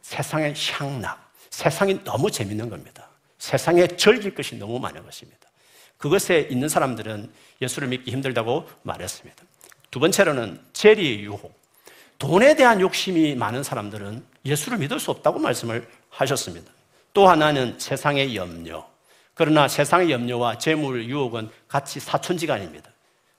세상의 0.03 0.55
향락, 0.73 1.33
세상이 1.49 2.05
너무 2.05 2.31
재밌는 2.31 2.69
겁니다. 2.69 3.09
세상에 3.39 3.87
즐길 3.87 4.35
것이 4.35 4.57
너무 4.57 4.79
많은 4.79 5.03
것입니다. 5.03 5.49
그것에 5.97 6.49
있는 6.51 6.69
사람들은 6.69 7.33
예수를 7.63 7.89
믿기 7.89 8.11
힘들다고 8.11 8.69
말했습니다. 8.83 9.43
두 9.91 9.99
번째로는 9.99 10.61
재리의 10.75 11.21
유혹. 11.21 11.64
돈에 12.19 12.55
대한 12.57 12.81
욕심이 12.81 13.35
많은 13.35 13.63
사람들은 13.63 14.25
예수를 14.45 14.79
믿을 14.79 15.01
수 15.01 15.11
없다고 15.11 15.39
말씀을 15.39 15.87
하셨습니다. 16.11 16.71
또 17.13 17.29
하나는 17.29 17.77
세상의 17.79 18.37
염려. 18.37 18.87
그러나 19.35 19.67
세상의 19.69 20.11
염려와 20.11 20.59
재물 20.59 21.05
유혹은 21.05 21.51
같이 21.69 22.01
사촌지간입니다. 22.01 22.91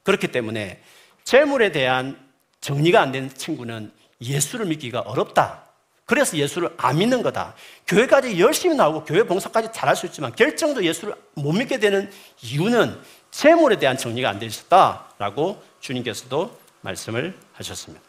그렇기 0.04 0.28
때문에 0.28 0.82
재물에 1.24 1.72
대한 1.72 2.20
정리가 2.62 3.02
안 3.02 3.12
된 3.12 3.34
친구는 3.34 3.92
예수를 4.22 4.66
믿기가 4.66 5.02
어렵다. 5.02 5.64
그래서 6.06 6.38
예수를 6.38 6.70
안 6.78 6.98
믿는 7.00 7.24
거다. 7.24 7.56
교회까지 7.88 8.40
열심히 8.40 8.76
나오고 8.76 9.06
교회 9.06 9.24
봉사까지 9.24 9.70
잘할 9.74 9.96
수 9.96 10.06
있지만 10.06 10.36
결정도 10.36 10.84
예수를 10.84 11.16
못 11.34 11.52
믿게 11.52 11.80
되는 11.80 12.12
이유는 12.44 13.00
재물에 13.32 13.78
대한 13.78 13.98
정리가 13.98 14.30
안 14.30 14.38
되어 14.40 14.48
있었다라고 14.48 15.62
주님께서도 15.80 16.58
말씀을 16.82 17.36
하셨습니다. 17.54 18.04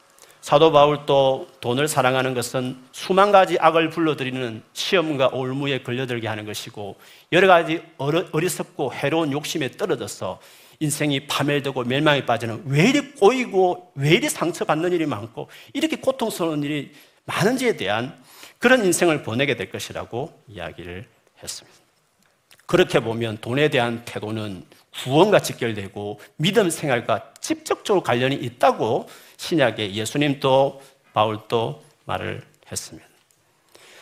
사도 0.47 0.71
바울도 0.71 1.49
돈을 1.61 1.89
사랑하는 1.89 2.33
것은 2.33 2.77
수만 2.93 3.33
가지 3.33 3.59
악을 3.59 3.91
불러들이는 3.91 4.63
시험과 4.75 5.31
올무에 5.33 5.83
걸려들게 5.83 6.29
하는 6.29 6.47
것이고 6.47 6.95
여러 7.33 7.49
가지 7.49 7.83
어리석고 7.99 8.95
해로운 8.95 9.33
욕심에 9.33 9.73
떨어져서 9.73 10.39
인생이 10.79 11.27
파멸되고 11.27 11.83
멸망에 11.83 12.27
빠지는 12.27 12.63
왜 12.67 12.91
이리 12.91 13.11
꼬이고 13.15 13.91
왜 13.97 14.11
이리 14.11 14.29
상처받는 14.29 14.93
일이 14.93 15.05
많고 15.05 15.49
이렇게 15.73 15.97
고통스러운 15.97 16.63
일이 16.63 16.93
많은지에 17.25 17.77
대한 17.77 18.17
그런 18.61 18.85
인생을 18.85 19.25
보내게 19.25 19.57
될 19.57 19.73
것이라고 19.73 20.33
이야기를 20.47 21.07
했습니다. 21.43 21.77
그렇게 22.67 23.01
보면 23.01 23.39
돈에 23.41 23.69
대한 23.69 24.05
태도는 24.05 24.65
구원과 25.03 25.41
직결되고 25.41 26.21
믿음 26.37 26.71
생활과 26.71 27.33
직접적으로 27.41 28.05
관련이 28.05 28.37
있다고 28.37 29.09
신약에 29.37 29.93
예수님도 29.95 30.83
바울도 31.13 31.83
말을 32.05 32.43
했습니다. 32.71 33.07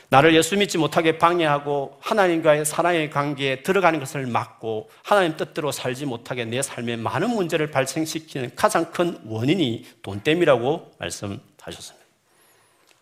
나를 0.09 0.35
예수 0.35 0.57
믿지 0.57 0.79
못하게 0.79 1.19
방해하고 1.19 1.99
하나님과의 2.01 2.65
사랑의 2.65 3.11
관계에 3.11 3.63
들어가는 3.63 3.99
것을 3.99 4.27
막고 4.27 4.91
하나님 5.03 5.37
뜻대로 5.37 5.73
살지 5.73 6.07
못하게 6.07 6.45
내 6.45 6.63
삶에 6.63 6.97
많은 6.97 7.31
문제를 7.31 7.71
발생시키는 7.71 8.53
가장 8.55 8.93
큰 8.93 9.19
원인이 9.25 9.85
돈 10.03 10.21
때문이라고 10.21 10.93
말씀하셨습니다. 10.99 12.05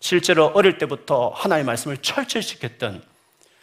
실제로 0.00 0.46
어릴 0.46 0.78
때부터 0.78 1.28
하나님의 1.34 1.66
말씀을 1.66 1.98
철저히 1.98 2.42
지켰던 2.42 3.02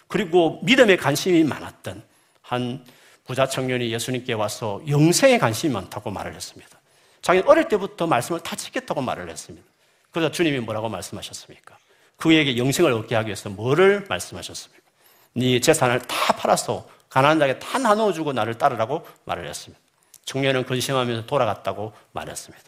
그리고 0.08 0.60
믿음에 0.64 0.96
관심이 0.96 1.44
많았던 1.44 2.04
한 2.42 2.86
부자 3.26 3.48
청년이 3.48 3.92
예수님께 3.92 4.34
와서 4.34 4.82
영생에 4.88 5.38
관심이 5.38 5.74
많다고 5.74 6.12
말을 6.12 6.34
했습니다. 6.34 6.79
자기는 7.22 7.48
어릴 7.48 7.68
때부터 7.68 8.08
말씀을 8.08 8.40
다 8.42 8.56
지켰다고 8.56 9.02
말을 9.02 9.30
했습니다. 9.30 9.68
그래서 10.12 10.32
주님이 10.32 10.60
뭐라고 10.60 10.90
말씀하셨습니까? 10.90 11.78
그에게 12.18 12.58
영생을 12.58 12.92
얻게 12.94 13.16
하기 13.16 13.28
위해서 13.28 13.50
뭐를 13.50 14.06
말씀하셨습니까? 14.10 14.84
네 15.34 15.60
재산을 15.60 16.02
다 16.02 16.34
팔아서 16.34 16.90
가난한 17.10 17.40
자에게 17.40 17.60
다 17.60 17.78
나눠주고 17.78 18.34
나를 18.34 18.58
따르라고 18.58 19.06
말을 19.26 19.48
했습니다. 19.48 19.82
청년은 20.26 20.66
근심하면서 20.66 21.26
돌아갔다고 21.26 21.94
말했습니다. 22.12 22.64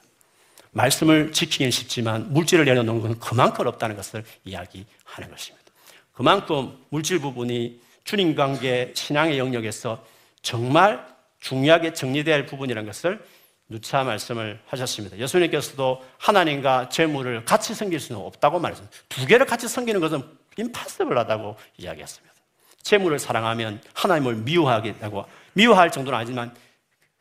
말씀을 0.72 1.32
지키긴 1.32 1.70
쉽지만 1.70 2.32
물질을 2.34 2.66
내려놓는 2.66 3.02
것은 3.02 3.20
그만큼 3.20 3.62
어렵다는 3.62 3.96
것을 3.96 4.24
이야기하는 4.46 5.30
것입니다. 5.30 5.72
그만큼 6.14 6.78
물질 6.90 7.20
부분이 7.20 7.82
주님 8.04 8.36
관계 8.36 8.92
신앙의 8.96 9.38
영역에서 9.38 10.04
정말 10.42 11.06
중요하게 11.40 11.94
할 12.32 12.46
부분이라는 12.46 12.88
것을 12.88 13.24
누차 13.72 14.04
말씀을 14.04 14.60
하셨습니다. 14.68 15.18
예수님께서도 15.18 16.06
하나님과 16.18 16.90
재물을 16.90 17.44
같이 17.46 17.74
섬길 17.74 18.00
수는 18.00 18.22
없다고 18.22 18.60
말했습니다. 18.60 18.96
두 19.10 19.26
개를 19.26 19.46
같이 19.46 19.68
섬기는 19.68 20.00
것은 20.02 20.22
임파서블하다고 20.58 21.56
이야기했습니다. 21.78 22.36
재물을 22.84 23.18
사랑하면 23.18 23.82
하나님을 23.94 24.36
미워하게 24.36 24.98
되고 25.00 25.26
미워할 25.54 25.92
정도는 25.92 26.20
아니지만 26.20 26.54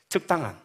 적당한 0.08 0.58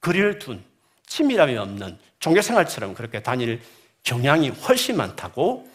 거리를 0.00 0.38
둔 0.38 0.62
친밀함이 1.06 1.56
없는 1.56 1.98
종교생활처럼 2.20 2.94
그렇게 2.94 3.22
다닐 3.22 3.60
경향이 4.04 4.50
훨씬 4.50 4.96
많다고 4.96 5.68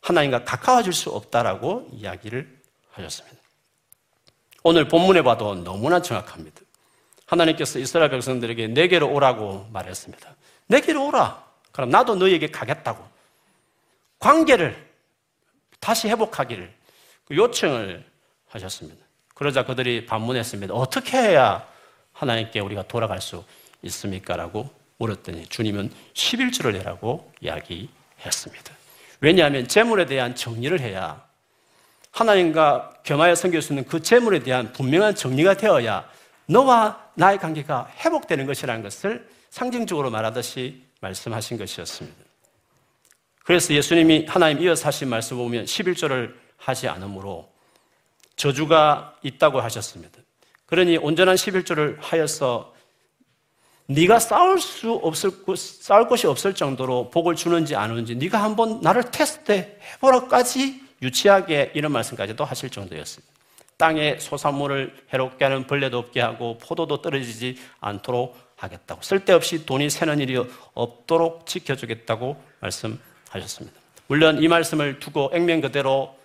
하나님과 0.00 0.44
가까워질 0.44 0.92
수 0.92 1.10
없다라고 1.10 1.88
이야기를 1.92 2.58
하셨습니다. 2.92 3.38
오늘 4.64 4.88
본문에 4.88 5.22
봐도 5.22 5.54
너무나 5.54 6.02
정확합니다. 6.02 6.62
하나님께서 7.28 7.78
이스라엘 7.78 8.10
백성들에게 8.10 8.68
내게로 8.68 9.10
오라고 9.12 9.68
말했습니다. 9.70 10.34
내게로 10.66 11.08
오라. 11.08 11.44
그럼 11.72 11.90
나도 11.90 12.16
너에게 12.16 12.50
가겠다고. 12.50 13.06
관계를 14.18 14.88
다시 15.78 16.08
회복하기를 16.08 16.72
그 17.26 17.36
요청을 17.36 18.04
하셨습니다. 18.48 19.04
그러자 19.34 19.64
그들이 19.64 20.06
반문했습니다. 20.06 20.74
어떻게 20.74 21.18
해야 21.18 21.66
하나님께 22.12 22.60
우리가 22.60 22.88
돌아갈 22.88 23.20
수 23.20 23.44
있습니까? 23.82 24.36
라고 24.36 24.70
물었더니 24.96 25.46
주님은 25.46 25.92
11주를 26.14 26.72
내라고 26.72 27.30
이야기했습니다. 27.40 28.72
왜냐하면 29.20 29.68
재물에 29.68 30.06
대한 30.06 30.34
정리를 30.34 30.80
해야 30.80 31.22
하나님과 32.10 32.94
겸하여 33.04 33.34
섬길 33.34 33.62
수 33.62 33.72
있는 33.72 33.84
그 33.84 34.02
재물에 34.02 34.40
대한 34.40 34.72
분명한 34.72 35.14
정리가 35.14 35.54
되어야 35.54 36.08
너와 36.46 37.07
나의 37.18 37.38
관계가 37.38 37.90
회복되는 37.98 38.46
것이라는 38.46 38.80
것을 38.82 39.28
상징적으로 39.50 40.08
말하듯이 40.08 40.84
말씀하신 41.00 41.58
것이었습니다. 41.58 42.16
그래서 43.44 43.74
예수님이 43.74 44.26
하나님 44.26 44.62
이어서 44.62 44.86
하신 44.86 45.08
말씀 45.08 45.36
보면 45.36 45.64
11조를 45.64 46.34
하지 46.56 46.86
않으므로 46.86 47.50
저주가 48.36 49.16
있다고 49.22 49.60
하셨습니다. 49.60 50.20
그러니 50.66 50.96
온전한 50.98 51.34
11조를 51.34 51.96
하여서 52.00 52.72
네가 53.86 54.20
싸울 54.20 54.60
수 54.60 54.92
없을 54.92 55.30
싸울 55.56 56.06
것이 56.06 56.26
없을 56.26 56.54
정도로 56.54 57.10
복을 57.10 57.34
주는지 57.34 57.74
안 57.74 57.88
주는지 57.88 58.14
네가 58.14 58.40
한번 58.40 58.80
나를 58.80 59.10
테스트 59.10 59.50
해 59.50 59.76
보라까지 59.98 60.80
유치하게 61.02 61.72
이런 61.74 61.90
말씀까지도 61.92 62.44
하실 62.44 62.70
정도였습니다. 62.70 63.37
땅에 63.78 64.18
소산물을 64.18 64.94
해롭게 65.12 65.44
하는 65.44 65.66
벌레도 65.66 65.98
없게 65.98 66.20
하고 66.20 66.58
포도도 66.58 67.00
떨어지지 67.00 67.56
않도록 67.80 68.36
하겠다고 68.56 69.02
쓸데없이 69.02 69.64
돈이 69.64 69.88
새는 69.88 70.18
일이 70.18 70.36
없도록 70.74 71.46
지켜주겠다고 71.46 72.42
말씀하셨습니다. 72.60 73.78
물론 74.08 74.42
이 74.42 74.48
말씀을 74.48 74.98
두고 74.98 75.30
액면 75.32 75.60
그대로 75.60 76.18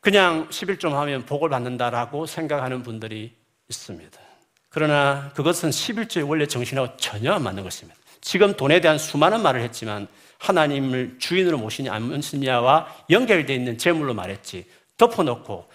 그냥 0.00 0.48
11좀 0.50 0.92
하면 0.92 1.26
복을 1.26 1.48
받는다라고 1.48 2.26
생각하는 2.26 2.84
분들이 2.84 3.34
있습니다. 3.68 4.20
그러나 4.68 5.32
그것은 5.34 5.70
11조의 5.70 6.28
원래 6.28 6.46
정신하고 6.46 6.96
전혀 6.96 7.32
안 7.32 7.42
맞는 7.42 7.64
것입니다. 7.64 7.98
지금 8.20 8.56
돈에 8.56 8.80
대한 8.80 8.98
수많은 8.98 9.42
말을 9.42 9.62
했지만 9.62 10.06
하나님을 10.38 11.16
주인으로 11.18 11.58
모시냐 11.58 11.92
안 11.92 12.02
모시냐와 12.02 12.86
연결되어 13.10 13.56
있는 13.56 13.78
재물로 13.78 14.14
말했지 14.14 14.66
덮어놓고 14.96 15.68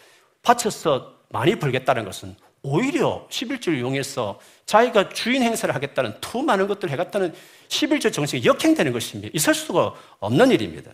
바쳐서 0.43 1.15
많이 1.29 1.55
벌겠다는 1.55 2.05
것은 2.05 2.35
오히려 2.63 3.27
11조를 3.29 3.77
이용해서 3.77 4.39
자기가 4.65 5.09
주인 5.09 5.41
행세를 5.41 5.73
하겠다는 5.73 6.15
더 6.21 6.41
많은 6.41 6.67
것들을 6.67 6.91
해갔다는 6.91 7.33
11조 7.69 8.13
정신이 8.13 8.45
역행되는 8.45 8.91
것입니다. 8.91 9.31
있을 9.33 9.53
수가 9.53 9.93
없는 10.19 10.51
일입니다. 10.51 10.91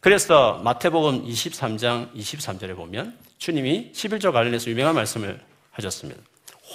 그래서 0.00 0.60
마태복음 0.64 1.26
23장 1.26 2.14
23절에 2.14 2.76
보면 2.76 3.18
주님이 3.38 3.92
11조 3.92 4.32
관련해서 4.32 4.70
유명한 4.70 4.94
말씀을 4.94 5.40
하셨습니다. 5.72 6.20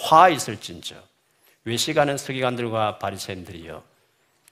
화 0.03 0.29
있을진저 0.29 0.95
외식하는 1.65 2.17
서기관들과 2.17 2.99
바리새인들이요 2.99 3.83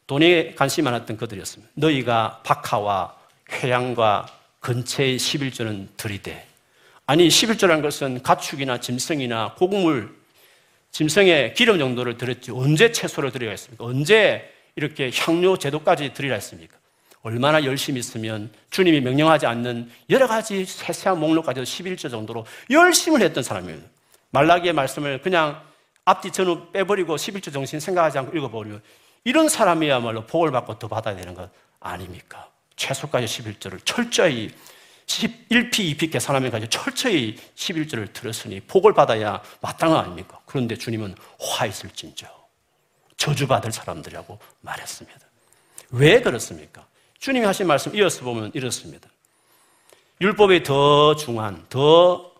돈에 0.07 0.55
관심이 0.55 0.85
많았던 0.85 1.17
그들이었습니다. 1.17 1.71
너희가 1.75 2.41
박하와 2.43 3.15
회양과 3.51 4.27
근처의 4.59 5.17
11조는 5.17 5.89
들이대. 5.97 6.46
아니 7.07 7.29
11조라는 7.29 7.81
것은 7.81 8.21
가축이나 8.21 8.81
짐승이나 8.81 9.55
곡물, 9.55 10.13
짐승의 10.91 11.53
기름 11.53 11.79
정도를 11.79 12.17
들었지 12.17 12.51
언제 12.51 12.91
채소를 12.91 13.31
드려야 13.31 13.51
했습니까? 13.51 13.85
언제 13.85 14.53
이렇게 14.75 15.09
향료 15.13 15.57
제도까지 15.57 16.13
드리라 16.13 16.35
했습니까? 16.35 16.75
얼마나 17.21 17.63
열심히 17.63 17.99
있으면 17.99 18.51
주님이 18.71 18.99
명령하지 19.01 19.45
않는 19.45 19.89
여러 20.09 20.27
가지 20.27 20.65
세세한 20.65 21.17
목록까지도 21.19 21.63
11조 21.63 22.11
정도로 22.11 22.45
열심을 22.69 23.21
했던 23.21 23.41
사람이에요. 23.41 23.79
말라기의 24.31 24.73
말씀을 24.73 25.21
그냥 25.21 25.61
앞뒤 26.03 26.31
전후 26.31 26.71
빼버리고 26.71 27.15
11조 27.15 27.53
정신 27.53 27.79
생각하지 27.79 28.17
않고 28.17 28.37
읽어버리면 28.37 28.81
이런 29.23 29.47
사람이야말로 29.47 30.25
복을 30.25 30.51
받고 30.51 30.77
더 30.77 30.89
받아야 30.89 31.15
되는 31.15 31.33
것 31.33 31.49
아닙니까? 31.79 32.49
최소까지 32.75 33.25
11조를 33.25 33.79
철저히 33.85 34.51
1피, 35.07 35.71
2피 35.71 36.11
계산하면 36.11 36.51
가지고 36.51 36.69
철저히 36.69 37.35
11조를 37.55 38.11
들었으니 38.13 38.59
복을 38.59 38.93
받아야 38.93 39.41
마땅한 39.61 39.97
아닙니까? 39.97 40.39
그런데 40.45 40.75
주님은 40.75 41.15
화 41.39 41.65
있을진저 41.65 42.27
저주받을 43.15 43.71
사람들이라고 43.71 44.37
말했습니다. 44.61 45.19
왜 45.91 46.21
그렇습니까? 46.21 46.85
주님이 47.19 47.45
하신 47.45 47.67
말씀 47.67 47.95
이어서 47.95 48.23
보면 48.23 48.51
이렇습니다. 48.53 49.09
율법의 50.19 50.63
더 50.63 51.15
중요한, 51.15 51.65
더 51.69 52.33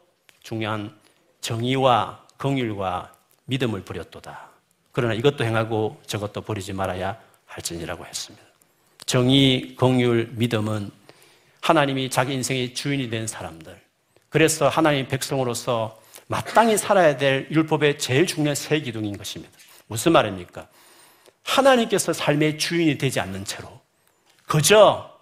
중요한 0.44 0.96
정의와 1.42 2.26
긍휼과 2.38 3.14
믿음을 3.46 3.84
버렸도다. 3.84 4.50
그러나 4.92 5.14
이것도 5.14 5.46
행하고 5.46 6.02
저것도 6.06 6.42
버리지 6.42 6.74
말아야 6.74 7.18
할지니라고 7.46 8.06
했습니다. 8.06 8.46
정의, 9.06 9.76
긍휼, 9.76 10.32
믿음은 10.34 10.92
하나님이 11.68 12.10
자기 12.10 12.34
인생의 12.34 12.74
주인이 12.74 13.10
된 13.10 13.28
사람들. 13.28 13.78
그래서 14.30 14.70
하나님 14.70 15.06
백성으로서 15.06 16.02
마땅히 16.28 16.78
살아야 16.78 17.18
될 17.18 17.50
율법의 17.52 18.00
제일 18.00 18.26
중요한 18.26 18.56
세 18.56 18.80
기둥인 18.80 19.18
것입니다. 19.18 19.54
무슨 19.88 20.14
말입니까? 20.14 20.70
하나님께서 21.44 22.14
삶의 22.14 22.58
주인이 22.58 22.98
되지 22.98 23.20
않는 23.20 23.44
채로 23.44 23.82
그저 24.46 25.14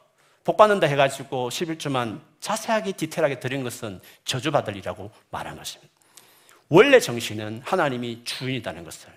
복 0.43 0.57
받는다 0.57 0.85
해가지고 0.85 1.49
11주만 1.49 2.21
자세하게 2.41 2.91
디테일하게 2.91 3.39
드린 3.39 3.63
것은 3.63 3.99
저주받으리라고 4.25 5.09
말한 5.31 5.57
것입니다. 5.57 5.91
원래 6.69 6.99
정신은 6.99 7.63
하나님이 7.65 8.23
주인이라는 8.23 8.83
것을, 8.83 9.09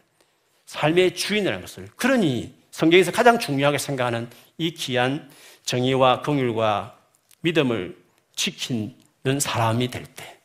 삶의 0.65 1.15
주인이라는 1.15 1.61
것을, 1.61 1.89
그러니 1.97 2.55
성경에서 2.71 3.13
가장 3.13 3.39
중요하게 3.39 3.77
생각하는 3.77 4.31
이 4.57 4.73
귀한 4.73 5.31
정의와 5.67 6.23
긍휼과 6.23 6.98
믿음을 7.41 7.97
지키는 8.37 9.41
사람이 9.41 9.89
될 9.89 10.05
때, 10.05 10.39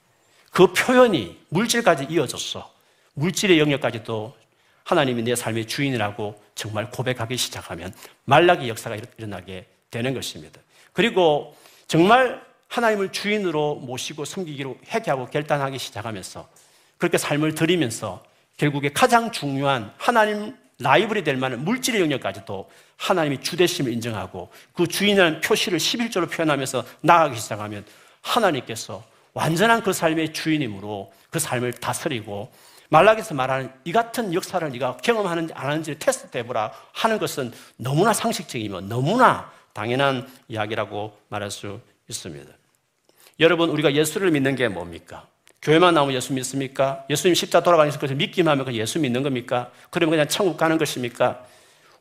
그 0.52 0.72
표현이 0.74 1.40
물질까지 1.50 2.08
이어졌어. 2.10 2.72
물질의 3.16 3.60
영역까지도 3.60 4.36
하나님이 4.84 5.24
내 5.24 5.36
삶의 5.36 5.68
주인이라고 5.68 6.42
정말 6.56 6.90
고백하기 6.90 7.38
시작하면 7.38 7.94
말락의 8.26 8.70
역사가 8.70 8.98
일어나게 9.18 9.66
되는 9.90 10.14
것입니다. 10.14 10.60
그리고 10.92 11.56
정말 11.88 12.44
하나님을 12.68 13.12
주인으로 13.12 13.76
모시고 13.76 14.26
섬기기로 14.26 14.78
회개하고 14.88 15.28
결단하기 15.28 15.78
시작하면서 15.78 16.50
그렇게 16.98 17.18
삶을 17.18 17.56
들이면서 17.56 18.24
결국에 18.58 18.90
가장 18.90 19.32
중요한 19.32 19.94
하나님 19.98 20.56
라이벌이 20.80 21.24
될 21.24 21.38
만한 21.38 21.64
물질의 21.64 22.02
영역까지도 22.02 22.70
하나님이 22.98 23.42
주대심을 23.42 23.92
인정하고 23.92 24.52
그 24.74 24.88
주인이라는 24.88 25.42
표시를 25.42 25.80
11조로 25.80 26.32
표현하면서 26.32 26.86
나아가기 27.02 27.40
시작하면 27.40 27.86
하나님께서 28.22 29.04
완전한 29.34 29.82
그 29.82 29.94
삶의 29.94 30.34
주인이므로 30.34 31.12
그 31.30 31.40
삶을 31.40 31.74
다스리고 31.74 32.52
말락에서 32.90 33.34
말하는 33.34 33.72
이 33.86 33.92
같은 33.92 34.34
역사를 34.34 34.70
네가 34.70 34.98
경험하는지 34.98 35.54
안 35.56 35.66
하는지 35.66 35.98
테스트 35.98 36.38
해보라 36.38 36.72
하는 36.92 37.18
것은 37.18 37.52
너무나 37.76 38.14
상식적이며 38.14 38.82
너무나 38.82 39.52
당연한 39.74 40.28
이야기라고 40.48 41.18
말할 41.30 41.50
수 41.50 41.80
있습니다. 42.08 42.52
여러분, 43.40 43.72
우리가 43.72 43.94
예수를 43.94 44.30
믿는 44.30 44.56
게 44.56 44.68
뭡니까? 44.68 45.26
교회만 45.64 45.96
나오면 45.96 46.14
예수 46.14 46.34
믿습니까? 46.34 47.04
예수님 47.10 47.34
십자 47.34 47.64
돌아가셔서 47.64 47.98
그래서 47.98 48.14
믿기만 48.16 48.60
하면 48.60 48.76
예수 48.76 49.00
믿는 49.00 49.24
겁니까? 49.24 49.72
그러면 49.90 50.12
그냥 50.12 50.28
천국 50.28 50.58
가는 50.58 50.78
것입니까? 50.78 51.44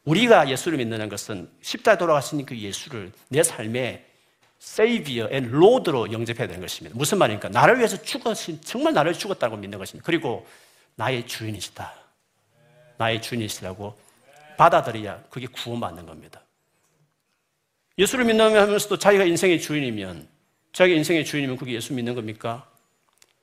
우리가 0.05 0.49
예수를 0.49 0.79
믿는 0.79 1.09
것은 1.09 1.49
십자가에 1.63 1.97
돌아가신 1.97 2.45
그 2.45 2.57
예수를 2.59 3.13
내 3.29 3.43
삶에 3.43 4.05
Savior 4.59 5.29
and 5.31 5.51
Lord로 5.51 6.13
영접해야 6.13 6.47
되는 6.47 6.61
것입니다. 6.61 6.97
무슨 6.97 7.19
말입니까? 7.19 7.49
나를 7.49 7.79
위해서 7.79 8.01
죽으신, 8.01 8.61
정말 8.63 8.93
나를 8.93 9.13
죽었다고 9.13 9.57
믿는 9.57 9.79
것입니다. 9.79 10.05
그리고 10.05 10.47
나의 10.97 11.27
주인이시다. 11.27 11.93
나의 12.99 13.23
주인이시라고 13.23 13.99
받아들여야 14.57 15.25
그게 15.31 15.47
구원받는 15.47 16.07
겁니다. 16.07 16.43
예수를 17.99 18.25
믿는면서도 18.25 18.99
자기가 18.99 19.25
인생의 19.25 19.61
주인이면, 19.61 20.29
자기 20.73 20.95
인생의 20.97 21.25
주인이면 21.25 21.57
그게 21.57 21.73
예수 21.75 21.93
믿는 21.93 22.15
겁니까? 22.15 22.69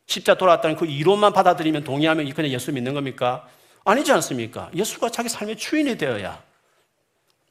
십자가 0.07 0.35
돌아가셨다는 0.35 0.75
그 0.75 0.85
이론만 0.85 1.33
받아들이면 1.33 1.83
동의하면 1.83 2.33
그냥 2.33 2.51
예수 2.51 2.71
믿는 2.71 2.93
겁니까? 2.93 3.47
아니지 3.85 4.11
않습니까? 4.13 4.71
예수가 4.73 5.09
자기 5.11 5.29
삶의 5.29 5.57
주인이 5.57 5.97
되어야 5.97 6.48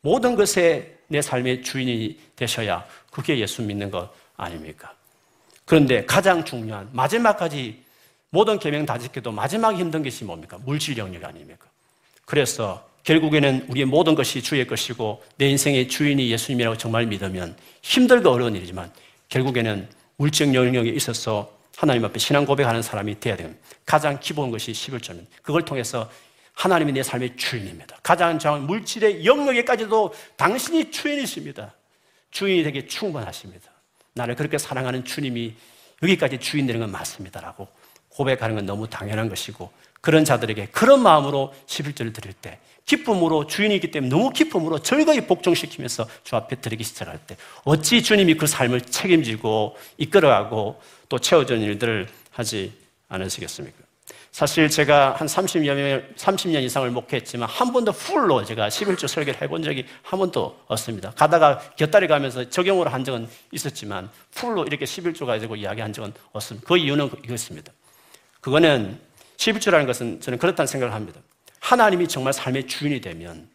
모든 0.00 0.36
것에 0.36 0.96
내 1.08 1.22
삶의 1.22 1.62
주인이 1.62 2.18
되셔야 2.36 2.84
그게 3.10 3.38
예수 3.38 3.62
믿는 3.62 3.90
것 3.90 4.10
아닙니까? 4.36 4.94
그런데 5.64 6.04
가장 6.04 6.44
중요한 6.44 6.88
마지막까지 6.92 7.82
모든 8.30 8.58
계명 8.58 8.84
다 8.86 8.98
지켜도 8.98 9.32
마지막 9.32 9.74
힘든 9.74 10.02
것이 10.02 10.24
뭡니까? 10.24 10.58
물질 10.64 10.96
영역 10.96 11.24
아닙니까? 11.24 11.66
그래서 12.24 12.86
결국에는 13.04 13.66
우리의 13.68 13.86
모든 13.86 14.14
것이 14.14 14.42
주의 14.42 14.66
것이고 14.66 15.22
내 15.36 15.48
인생의 15.48 15.88
주인이 15.88 16.30
예수님이라고 16.30 16.76
정말 16.76 17.06
믿으면 17.06 17.56
힘들고 17.82 18.30
어려운 18.30 18.54
일이지만 18.54 18.92
결국에는 19.30 19.88
물질 20.16 20.52
영역에 20.52 20.90
있어서 20.90 21.56
하나님 21.76 22.04
앞에 22.04 22.18
신앙 22.18 22.44
고백하는 22.44 22.82
사람이 22.82 23.20
되어야 23.20 23.36
됩니다. 23.36 23.60
가장 23.86 24.18
기본 24.20 24.50
것이 24.50 24.72
11조입니다. 24.72 25.26
그걸 25.42 25.64
통해서 25.64 26.10
하나님이 26.58 26.92
내 26.92 27.04
삶의 27.04 27.36
주인입니다. 27.36 27.98
가장 28.02 28.36
정한 28.36 28.62
물질의 28.66 29.24
영역에까지도 29.24 30.12
당신이 30.36 30.90
주인이십니다. 30.90 31.72
주인이 32.32 32.64
되게 32.64 32.84
충분하십니다. 32.84 33.70
나를 34.14 34.34
그렇게 34.34 34.58
사랑하는 34.58 35.04
주님이 35.04 35.54
여기까지 36.02 36.38
주인 36.38 36.66
되는 36.66 36.80
건 36.80 36.90
맞습니다라고 36.90 37.68
고백하는 38.08 38.56
건 38.56 38.66
너무 38.66 38.88
당연한 38.90 39.28
것이고 39.28 39.70
그런 40.00 40.24
자들에게 40.24 40.66
그런 40.72 41.00
마음으로 41.00 41.54
11절을 41.66 42.12
드릴 42.12 42.32
때 42.32 42.58
기쁨으로 42.86 43.46
주인이기 43.46 43.92
때문에 43.92 44.10
너무 44.10 44.30
기쁨으로 44.30 44.80
즐거이 44.80 45.28
복종시키면서 45.28 46.08
주 46.24 46.34
앞에 46.34 46.56
드리기 46.56 46.82
시작할 46.82 47.20
때 47.24 47.36
어찌 47.62 48.02
주님이 48.02 48.34
그 48.34 48.48
삶을 48.48 48.80
책임지고 48.80 49.76
이끌어가고 49.98 50.80
또 51.08 51.18
채워주는 51.20 51.62
일들을 51.62 52.08
하지 52.32 52.72
않으시겠습니까? 53.08 53.87
사실 54.38 54.70
제가 54.70 55.14
한 55.14 55.26
30년, 55.26 56.14
30년 56.14 56.62
이상을 56.62 56.88
목회했지만 56.92 57.48
한 57.48 57.72
번도 57.72 57.90
full로 57.90 58.44
제가 58.44 58.68
11조 58.68 59.08
설교를 59.08 59.42
해본 59.42 59.64
적이 59.64 59.84
한 60.04 60.16
번도 60.16 60.60
없습니다. 60.68 61.10
가다가 61.10 61.58
곁다리 61.74 62.06
가면서 62.06 62.48
적용으로 62.48 62.88
한 62.88 63.02
적은 63.02 63.28
있었지만 63.50 64.08
full로 64.30 64.62
이렇게 64.62 64.84
11조 64.84 65.26
가지고 65.26 65.56
이야기한 65.56 65.92
적은 65.92 66.14
없습니다. 66.30 66.64
그 66.68 66.76
이유는 66.76 67.10
이것입니다. 67.24 67.72
그거는 68.40 69.00
11조라는 69.38 69.88
것은 69.88 70.20
저는 70.20 70.38
그렇다는 70.38 70.68
생각을 70.68 70.94
합니다. 70.94 71.20
하나님이 71.58 72.06
정말 72.06 72.32
삶의 72.32 72.68
주인이 72.68 73.00
되면 73.00 73.48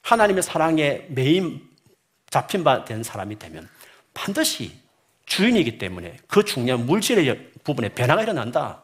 하나님의 0.00 0.42
사랑에 0.42 1.04
매인 1.08 1.60
잡힌 2.30 2.64
바 2.64 2.86
된 2.86 3.02
사람이 3.02 3.38
되면 3.38 3.68
반드시 4.14 4.72
주인이기 5.26 5.76
때문에 5.76 6.16
그 6.26 6.42
중요한 6.42 6.86
물질의 6.86 7.50
부분에 7.64 7.90
변화가 7.90 8.22
일어난다. 8.22 8.82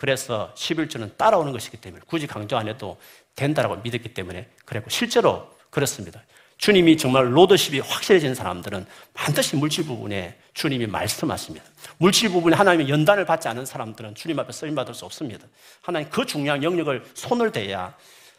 그래서 0.00 0.50
11조는 0.56 1.18
따라오는 1.18 1.52
것이기 1.52 1.76
때문에 1.76 2.02
굳이 2.06 2.26
강조 2.26 2.56
안 2.56 2.68
해도 2.68 2.98
된다라고 3.36 3.82
믿었기 3.82 4.14
때문에 4.14 4.48
그랬고 4.64 4.88
실제로 4.88 5.50
그렇습니다. 5.68 6.22
주님이 6.56 6.96
정말 6.96 7.36
로더십이 7.36 7.80
확실해진 7.80 8.34
사람들은 8.34 8.86
반드시 9.12 9.56
물질 9.56 9.84
부분에 9.84 10.38
주님이 10.54 10.86
말씀하십니다. 10.86 11.66
물질 11.98 12.30
부분에 12.30 12.56
하나님의 12.56 12.88
연단을 12.88 13.26
받지 13.26 13.48
않은 13.48 13.66
사람들은 13.66 14.14
주님 14.14 14.38
앞에 14.38 14.52
쓰임받을 14.52 14.94
수 14.94 15.04
없습니다. 15.04 15.46
하나님 15.82 16.08
그 16.08 16.24
중요한 16.24 16.62
영역을 16.62 17.04
손을 17.12 17.52
대야 17.52 17.94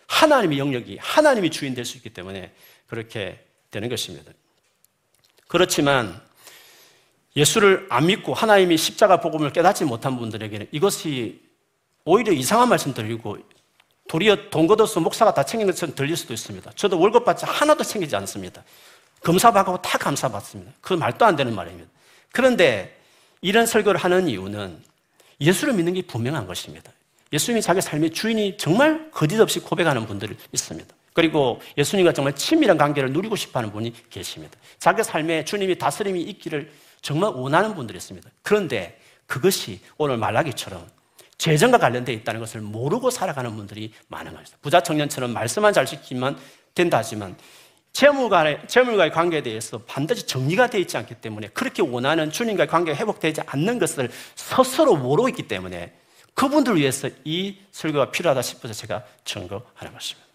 하나님의 0.07 0.57
영역이 0.57 0.97
하나님이 0.99 1.51
주인 1.51 1.75
될 1.75 1.85
수 1.85 1.95
있기 1.97 2.09
때문에 2.09 2.51
그렇게 2.87 3.45
되는 3.69 3.87
것입니다. 3.87 4.31
그렇지만 5.47 6.19
예수를 7.35 7.85
안 7.91 8.07
믿고 8.07 8.33
하나님이 8.33 8.77
십자가 8.77 9.21
복음을 9.21 9.53
깨닫지 9.53 9.85
못한 9.85 10.17
분들에게는 10.17 10.67
이것이 10.71 11.50
오히려 12.05 12.31
이상한 12.33 12.69
말씀 12.69 12.93
드리고 12.93 13.37
도리어 14.07 14.49
돈 14.49 14.67
걷어서 14.67 14.99
목사가 14.99 15.33
다 15.33 15.43
챙긴 15.43 15.67
것처럼 15.67 15.95
들릴 15.95 16.17
수도 16.17 16.33
있습니다. 16.33 16.71
저도 16.75 16.99
월급 16.99 17.23
받지 17.23 17.45
하나도 17.45 17.83
챙기지 17.83 18.15
않습니다. 18.17 18.63
검사받고 19.21 19.81
다 19.81 19.97
감사받습니다. 19.97 20.71
그 20.81 20.93
말도 20.93 21.25
안 21.25 21.35
되는 21.35 21.55
말입니다. 21.55 21.89
그런데 22.31 22.97
이런 23.41 23.65
설교를 23.65 23.99
하는 23.99 24.27
이유는 24.27 24.81
예수를 25.39 25.73
믿는 25.73 25.93
게 25.93 26.01
분명한 26.01 26.47
것입니다. 26.47 26.91
예수님이 27.33 27.61
자기 27.61 27.81
삶의 27.81 28.11
주인이 28.11 28.57
정말 28.57 29.09
거짓없이 29.11 29.59
고백하는 29.59 30.05
분들이 30.05 30.35
있습니다. 30.51 30.93
그리고 31.13 31.61
예수님과 31.77 32.13
정말 32.13 32.35
친밀한 32.35 32.77
관계를 32.77 33.11
누리고 33.11 33.35
싶어 33.35 33.59
하는 33.59 33.71
분이 33.71 33.93
계십니다. 34.09 34.57
자기 34.79 35.03
삶에 35.03 35.45
주님이 35.45 35.77
다스림이 35.77 36.21
있기를 36.21 36.71
정말 37.01 37.31
원하는 37.33 37.75
분들이 37.75 37.97
있습니다. 37.97 38.29
그런데 38.43 38.99
그것이 39.25 39.79
오늘 39.97 40.17
말라기처럼 40.17 40.85
재정과 41.41 41.79
관련되어 41.79 42.13
있다는 42.13 42.39
것을 42.39 42.61
모르고 42.61 43.09
살아가는 43.09 43.55
분들이 43.55 43.91
많은 44.09 44.31
것입니다. 44.31 44.57
부자 44.61 44.79
청년처럼 44.79 45.33
말씀만 45.33 45.73
잘 45.73 45.87
지키면 45.87 46.37
된다 46.75 46.99
하지만 46.99 47.35
재물과의, 47.93 48.59
재물과의 48.67 49.11
관계에 49.11 49.41
대해서 49.41 49.79
반드시 49.87 50.27
정리가 50.27 50.67
되어 50.67 50.79
있지 50.81 50.97
않기 50.97 51.15
때문에 51.15 51.47
그렇게 51.47 51.81
원하는 51.81 52.29
주님과의 52.29 52.67
관계가 52.67 52.95
회복되지 52.95 53.41
않는 53.47 53.79
것을 53.79 54.11
스스로 54.35 54.95
모르고 54.95 55.29
있기 55.29 55.47
때문에 55.47 55.91
그분들을 56.35 56.77
위해서 56.77 57.09
이 57.25 57.57
설교가 57.71 58.11
필요하다 58.11 58.43
싶어서 58.43 58.75
제가 58.75 59.03
증거하는 59.25 59.93
것입니다. 59.93 60.27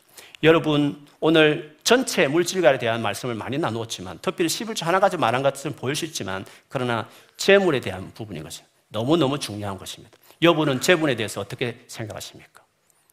여러분, 0.43 1.07
오늘 1.21 1.77
전체 1.85 2.27
물질과에 2.27 2.79
대한 2.79 3.01
말씀을 3.01 3.37
많이 3.37 3.59
나누었지만, 3.59 4.19
특별히 4.21 4.49
11조 4.49 4.85
하나 4.85 4.99
가지 4.99 5.17
말한 5.17 5.45
것은 5.45 5.77
보일 5.77 5.95
수 5.95 6.05
있지만, 6.05 6.45
그러나 6.69 7.09
재물에 7.37 7.79
대한 7.79 8.13
부분인 8.13 8.43
것입니다. 8.43 8.69
너무너무 8.89 9.39
중요한 9.39 9.79
것입니다. 9.79 10.19
여러분은 10.43 10.81
재물에 10.81 11.15
대해서 11.17 11.41
어떻게 11.41 11.85
생각하십니까? 11.87 12.65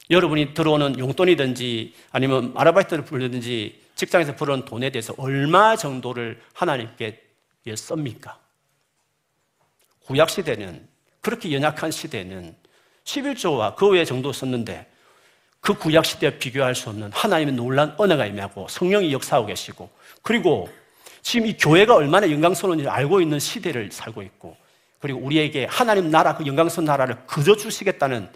여러분이 0.09 0.53
들어오는 0.53 0.99
용돈이든지 0.99 1.93
아니면 2.11 2.53
아르바이트를 2.55 3.05
부르든지 3.05 3.81
직장에서 3.95 4.35
벌어온 4.35 4.65
돈에 4.65 4.89
대해서 4.89 5.13
얼마 5.17 5.75
정도를 5.75 6.41
하나님께 6.53 7.21
씁니까? 7.75 8.37
구약 10.05 10.29
시대는 10.29 10.87
그렇게 11.21 11.53
연약한 11.53 11.91
시대는 11.91 12.55
11조와 13.05 13.75
그 13.75 13.89
외 13.89 14.03
정도 14.03 14.33
썼는데 14.33 14.89
그 15.61 15.73
구약 15.75 16.05
시대와 16.05 16.33
비교할 16.39 16.75
수 16.75 16.89
없는 16.89 17.11
하나님의 17.13 17.53
놀란 17.55 17.95
은혜가 17.99 18.25
임하고 18.25 18.67
성령이 18.67 19.13
역사하고 19.13 19.47
계시고 19.47 19.89
그리고 20.21 20.67
지금 21.21 21.47
이 21.47 21.55
교회가 21.55 21.95
얼마나 21.95 22.29
영광스러운지 22.29 22.89
알고 22.89 23.21
있는 23.21 23.39
시대를 23.39 23.89
살고 23.93 24.23
있고 24.23 24.57
그리고 25.03 25.19
우리에게 25.19 25.65
하나님 25.65 26.09
나라 26.09 26.33
그 26.33 26.45
영광스러운 26.45 26.85
나라를 26.85 27.25
거저 27.27 27.57
주시겠다는 27.57 28.29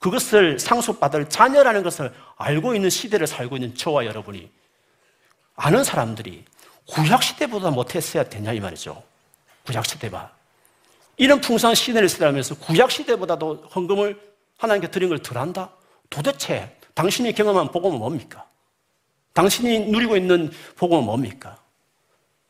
그것을 0.00 0.58
상속받을 0.58 1.28
자녀라는 1.28 1.84
것을 1.84 2.12
알고 2.34 2.74
있는 2.74 2.90
시대를 2.90 3.28
살고 3.28 3.56
있는 3.56 3.76
저와 3.76 4.04
여러분이 4.04 4.50
아는 5.54 5.84
사람들이 5.84 6.44
구약 6.88 7.22
시대보다 7.22 7.70
못했어야 7.70 8.24
되냐 8.24 8.52
이 8.52 8.58
말이죠. 8.58 9.00
구약 9.64 9.86
시대봐. 9.86 10.28
이런 11.18 11.40
풍성한 11.40 11.76
시대를 11.76 12.08
살아면서 12.08 12.56
구약 12.56 12.90
시대보다도 12.90 13.68
헌금을 13.72 14.20
하나님께 14.56 14.90
드린 14.90 15.10
걸 15.10 15.20
덜한다? 15.20 15.70
도대체 16.10 16.76
당신이 16.94 17.32
경험한 17.32 17.70
복음은 17.70 17.96
뭡니까? 17.96 18.44
당신이 19.34 19.90
누리고 19.92 20.16
있는 20.16 20.50
복음은 20.74 21.04
뭡니까? 21.04 21.56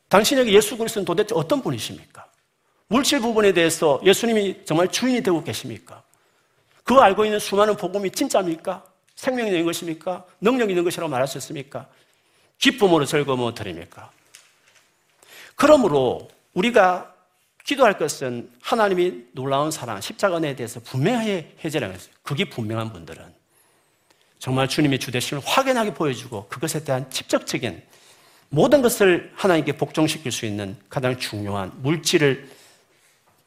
당신에게 0.07 0.53
예수 0.53 0.75
그리스도는 0.75 1.05
도대체 1.05 1.35
어떤 1.35 1.61
분이십니까? 1.61 2.28
물질 2.89 3.19
부분에 3.19 3.53
대해서 3.53 4.01
예수님이 4.03 4.65
정말 4.65 4.87
주인이 4.87 5.21
되고 5.21 5.43
계십니까? 5.43 6.01
그 6.83 6.95
알고 6.95 7.23
있는 7.23 7.37
수많은 7.37 7.77
복음이 7.77 8.09
진짜입니까? 8.09 8.83
생명이 9.15 9.51
있는 9.51 9.63
것입니까? 9.63 10.25
능력이 10.41 10.71
있는 10.71 10.83
것이라고 10.83 11.09
말할 11.09 11.27
수 11.27 11.37
있습니까? 11.37 11.87
기쁨으로 12.57 13.05
즐거움을 13.05 13.53
드립니까? 13.53 14.09
그러므로 15.55 16.29
우리가 16.55 17.13
기도할 17.63 17.99
것은 17.99 18.49
하나님이 18.59 19.25
놀라운 19.33 19.69
사랑, 19.69 20.01
십자가 20.01 20.37
은혜에 20.37 20.55
대해서 20.55 20.79
분명하게 20.79 21.57
해제라는 21.63 21.95
것이요 21.95 22.13
그게 22.23 22.49
분명한 22.49 22.91
분들은 22.91 23.23
정말 24.39 24.67
주님의 24.67 24.97
주대심을 24.97 25.43
확연하게 25.45 25.93
보여주고 25.93 26.47
그것에 26.47 26.83
대한 26.83 27.07
직접적인 27.11 27.83
모든 28.49 28.81
것을 28.81 29.31
하나님께 29.35 29.73
복종시킬 29.73 30.31
수 30.31 30.47
있는 30.47 30.75
가장 30.89 31.19
중요한 31.19 31.71
물질을 31.83 32.49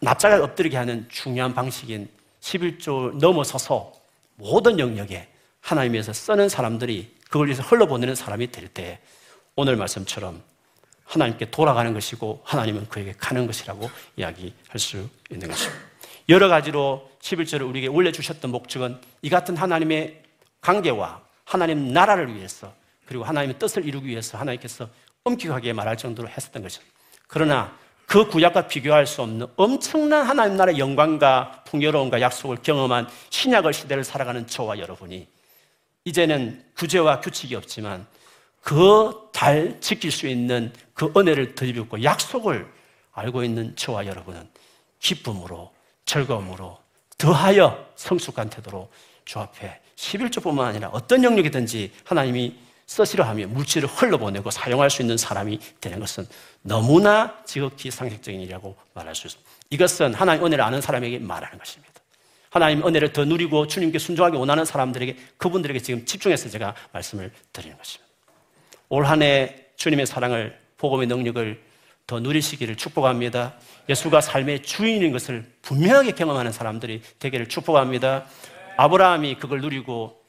납작하게 0.02 0.42
엎드리게 0.42 0.76
하는 0.76 1.06
중요한 1.08 1.54
방식인 1.54 2.08
11조 2.40 3.18
넘어서서 3.18 3.92
모든 4.34 4.78
영역에 4.80 5.28
하나님에서 5.60 6.12
쓰는 6.12 6.48
사람들이 6.48 7.14
그걸 7.30 7.46
위해서 7.46 7.62
흘러보내는 7.62 8.16
사람이 8.16 8.50
될 8.50 8.68
때 8.68 9.00
오늘 9.54 9.76
말씀처럼 9.76 10.42
하나님께 11.04 11.50
돌아가는 11.50 11.92
것이고 11.94 12.40
하나님은 12.44 12.88
그에게 12.88 13.14
가는 13.16 13.46
것이라고 13.46 13.90
이야기할 14.16 14.78
수 14.78 15.08
있는 15.30 15.48
것입니다. 15.48 15.80
여러 16.28 16.48
가지로 16.48 17.08
11절을 17.20 17.68
우리에게 17.68 17.86
올려주셨던 17.86 18.50
목적은 18.50 18.98
이 19.20 19.30
같은 19.30 19.56
하나님의 19.56 20.22
관계와 20.62 21.22
하나님 21.44 21.92
나라를 21.92 22.34
위해서 22.34 22.74
그리고 23.06 23.24
하나님의 23.24 23.58
뜻을 23.58 23.84
이루기 23.86 24.08
위해서 24.08 24.38
하나님께서 24.38 24.88
엄격하게 25.22 25.74
말할 25.74 25.96
정도로 25.96 26.28
했었던 26.28 26.62
것입니다. 26.62 26.92
그러나 27.28 27.76
그 28.12 28.28
구약과 28.28 28.68
비교할 28.68 29.06
수 29.06 29.22
없는 29.22 29.46
엄청난 29.56 30.26
하나님 30.26 30.58
나라의 30.58 30.78
영광과 30.78 31.64
풍요로움과 31.64 32.20
약속을 32.20 32.58
경험한 32.62 33.08
신약을 33.30 33.72
시대를 33.72 34.04
살아가는 34.04 34.46
저와 34.46 34.78
여러분이 34.78 35.26
이제는 36.04 36.62
구제와 36.76 37.20
규칙이 37.20 37.54
없지만 37.56 38.06
그 38.60 39.22
잘 39.42 39.76
지킬 39.80 40.12
수 40.12 40.28
있는 40.28 40.72
그 40.94 41.12
은혜를 41.16 41.56
드리고 41.56 42.04
약속을 42.04 42.64
알고 43.10 43.42
있는 43.42 43.74
저와 43.74 44.06
여러분은 44.06 44.48
기쁨으로 45.00 45.72
즐거움으로 46.04 46.78
더하여 47.18 47.84
성숙한 47.96 48.50
태도로 48.50 48.88
주 49.24 49.40
앞에 49.40 49.80
11조뿐만 49.96 50.60
아니라 50.60 50.90
어떤 50.92 51.24
영역이든지 51.24 51.90
하나님이 52.04 52.54
쓰시려 52.86 53.24
하며 53.24 53.48
물질을 53.48 53.88
흘러보내고 53.88 54.52
사용할 54.52 54.90
수 54.90 55.02
있는 55.02 55.16
사람이 55.16 55.58
되는 55.80 55.98
것은 55.98 56.24
너무나 56.62 57.42
지극히 57.44 57.90
상식적인 57.90 58.40
일이라고 58.40 58.76
말할 58.94 59.14
수 59.14 59.26
있습니다. 59.26 59.50
이것은 59.70 60.14
하나님 60.14 60.44
은혜를 60.46 60.62
아는 60.64 60.80
사람에게 60.80 61.18
말하는 61.18 61.58
것입니다. 61.58 61.92
하나님 62.50 62.86
은혜를 62.86 63.12
더 63.12 63.24
누리고 63.24 63.66
주님께 63.66 63.98
순종하기 63.98 64.36
원하는 64.36 64.64
사람들에게 64.64 65.16
그분들에게 65.38 65.80
지금 65.80 66.04
집중해서 66.04 66.48
제가 66.50 66.74
말씀을 66.92 67.32
드리는 67.52 67.76
것입니다. 67.76 68.12
올 68.90 69.04
한 69.06 69.22
해 69.22 69.56
주님의 69.76 70.06
사랑을 70.06 70.58
복음의 70.76 71.06
능력을 71.06 71.62
더 72.06 72.20
누리시기를 72.20 72.76
축복합니다. 72.76 73.54
예수가 73.88 74.20
삶의 74.20 74.62
주인인 74.62 75.12
것을 75.12 75.50
분명하게 75.62 76.12
경험하는 76.12 76.52
사람들이 76.52 77.00
되기를 77.18 77.48
축복합니다. 77.48 78.26
아브라함이 78.76 79.36
그걸 79.36 79.60
누리고 79.60 80.20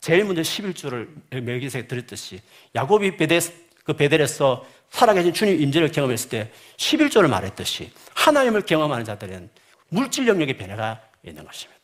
제일 0.00 0.24
먼저 0.24 0.42
11조를 0.42 1.08
멜기세에 1.42 1.86
드렸듯이 1.86 2.40
야곱이 2.74 3.16
베델, 3.16 3.40
그 3.84 3.94
베델에서 3.94 4.66
살아계신 4.90 5.32
주님 5.32 5.60
임재를 5.60 5.90
경험했을 5.90 6.28
때 6.28 6.52
11조를 6.76 7.28
말했듯이 7.28 7.90
하나님을 8.14 8.62
경험하는 8.62 9.04
자들은 9.04 9.50
물질 9.88 10.28
영역의 10.28 10.56
변화가 10.56 11.00
있는 11.24 11.44
것입니다. 11.44 11.80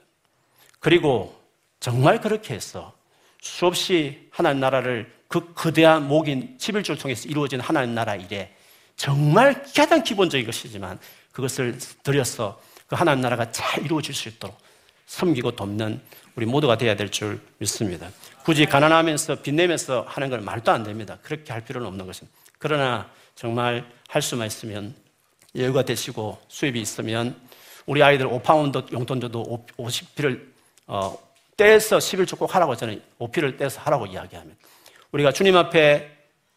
그리고 0.81 1.39
정말 1.81 2.21
그렇게 2.21 2.55
해서 2.55 2.93
수없이 3.41 4.29
하나님 4.31 4.61
나라를 4.61 5.13
그 5.29 5.53
거대한 5.55 6.09
목인 6.09 6.57
11조를 6.59 7.01
통해서 7.01 7.29
이루어진 7.29 7.61
하나님 7.61 7.95
나라 7.95 8.15
일에 8.17 8.55
정말 8.97 9.63
가장 9.75 10.03
기본적인 10.03 10.45
것이지만 10.47 10.99
그것을 11.33 11.79
들여서 12.03 12.61
그 12.87 12.97
하나님 12.97 13.21
나라가 13.23 13.51
잘 13.53 13.85
이루어질 13.85 14.15
수 14.15 14.29
있도록 14.29 14.59
섬기고 15.07 15.53
돕는 15.53 16.01
우리 16.35 16.47
모두가 16.47 16.77
되어야 16.79 16.97
될 16.97 17.11
줄 17.11 17.41
믿습니다. 17.59 18.11
굳이 18.49 18.65
가난하면서 18.65 19.43
빚내면서 19.43 20.07
하는 20.09 20.31
건 20.31 20.43
말도 20.43 20.73
안 20.73 20.83
됩니다. 20.83 21.19
그렇게 21.21 21.53
할 21.53 21.63
필요는 21.63 21.87
없는 21.87 22.07
것입니다. 22.07 22.35
그러나 22.57 23.11
정말 23.35 23.85
할 24.09 24.23
수만 24.23 24.47
있으면 24.47 24.95
여유가 25.55 25.83
되시고 25.83 26.39
수입이 26.49 26.81
있으면 26.81 27.37
우리 27.85 28.03
아이들 28.03 28.27
5파운드 28.27 28.91
용돈 28.91 29.21
줘도 29.21 29.67
50p를 29.77 30.47
어, 30.87 31.19
떼서 31.59 31.99
11조 31.99 32.39
꼭 32.39 32.55
하라고 32.55 32.75
저는 32.75 33.03
5p를 33.19 33.59
떼서 33.59 33.83
하라고 33.83 34.07
이야기합니다. 34.07 34.59
우리가 35.13 35.31
주님 35.33 35.55
앞에 35.55 36.11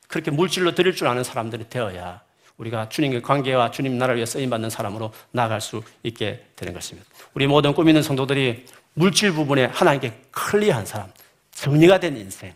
그렇게 0.08 0.32
물질로 0.32 0.74
드릴 0.74 0.96
줄 0.96 1.10
아는 1.10 1.26
사람들이 1.26 1.68
되어야 1.68 2.22
우리가 2.56 2.88
주님의 2.88 3.22
관계와 3.22 3.72
주님 3.72 3.98
나라를 3.98 4.16
위해 4.16 4.26
쓰임받는 4.26 4.70
사람으로 4.70 5.12
나아갈 5.32 5.60
수 5.60 5.84
있게 6.04 6.46
되는 6.56 6.74
것입니다. 6.74 7.10
우리 7.34 7.48
모든 7.48 7.74
꿈 7.74 7.90
있는 7.90 8.02
성도들이 8.02 8.66
물질 8.94 9.34
부분에 9.34 9.66
하나님께 9.66 10.22
clear한 10.32 10.86
사람, 10.86 11.12
정리가 11.52 12.00
된 12.00 12.18
인생, 12.18 12.54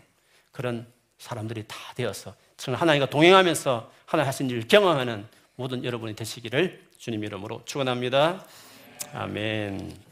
그런 0.52 0.86
사람들이 1.18 1.64
다 1.66 1.76
되어서 1.94 2.34
정말 2.56 2.80
하나님과 2.80 3.06
동행하면서 3.10 3.92
하나님 4.06 4.28
하신 4.28 4.50
일을 4.50 4.68
경험하는 4.68 5.26
모든 5.56 5.84
여러분이 5.84 6.14
되시기를 6.14 6.82
주님 6.98 7.24
이름으로 7.24 7.62
축원합니다. 7.64 8.44
아멘. 9.12 10.05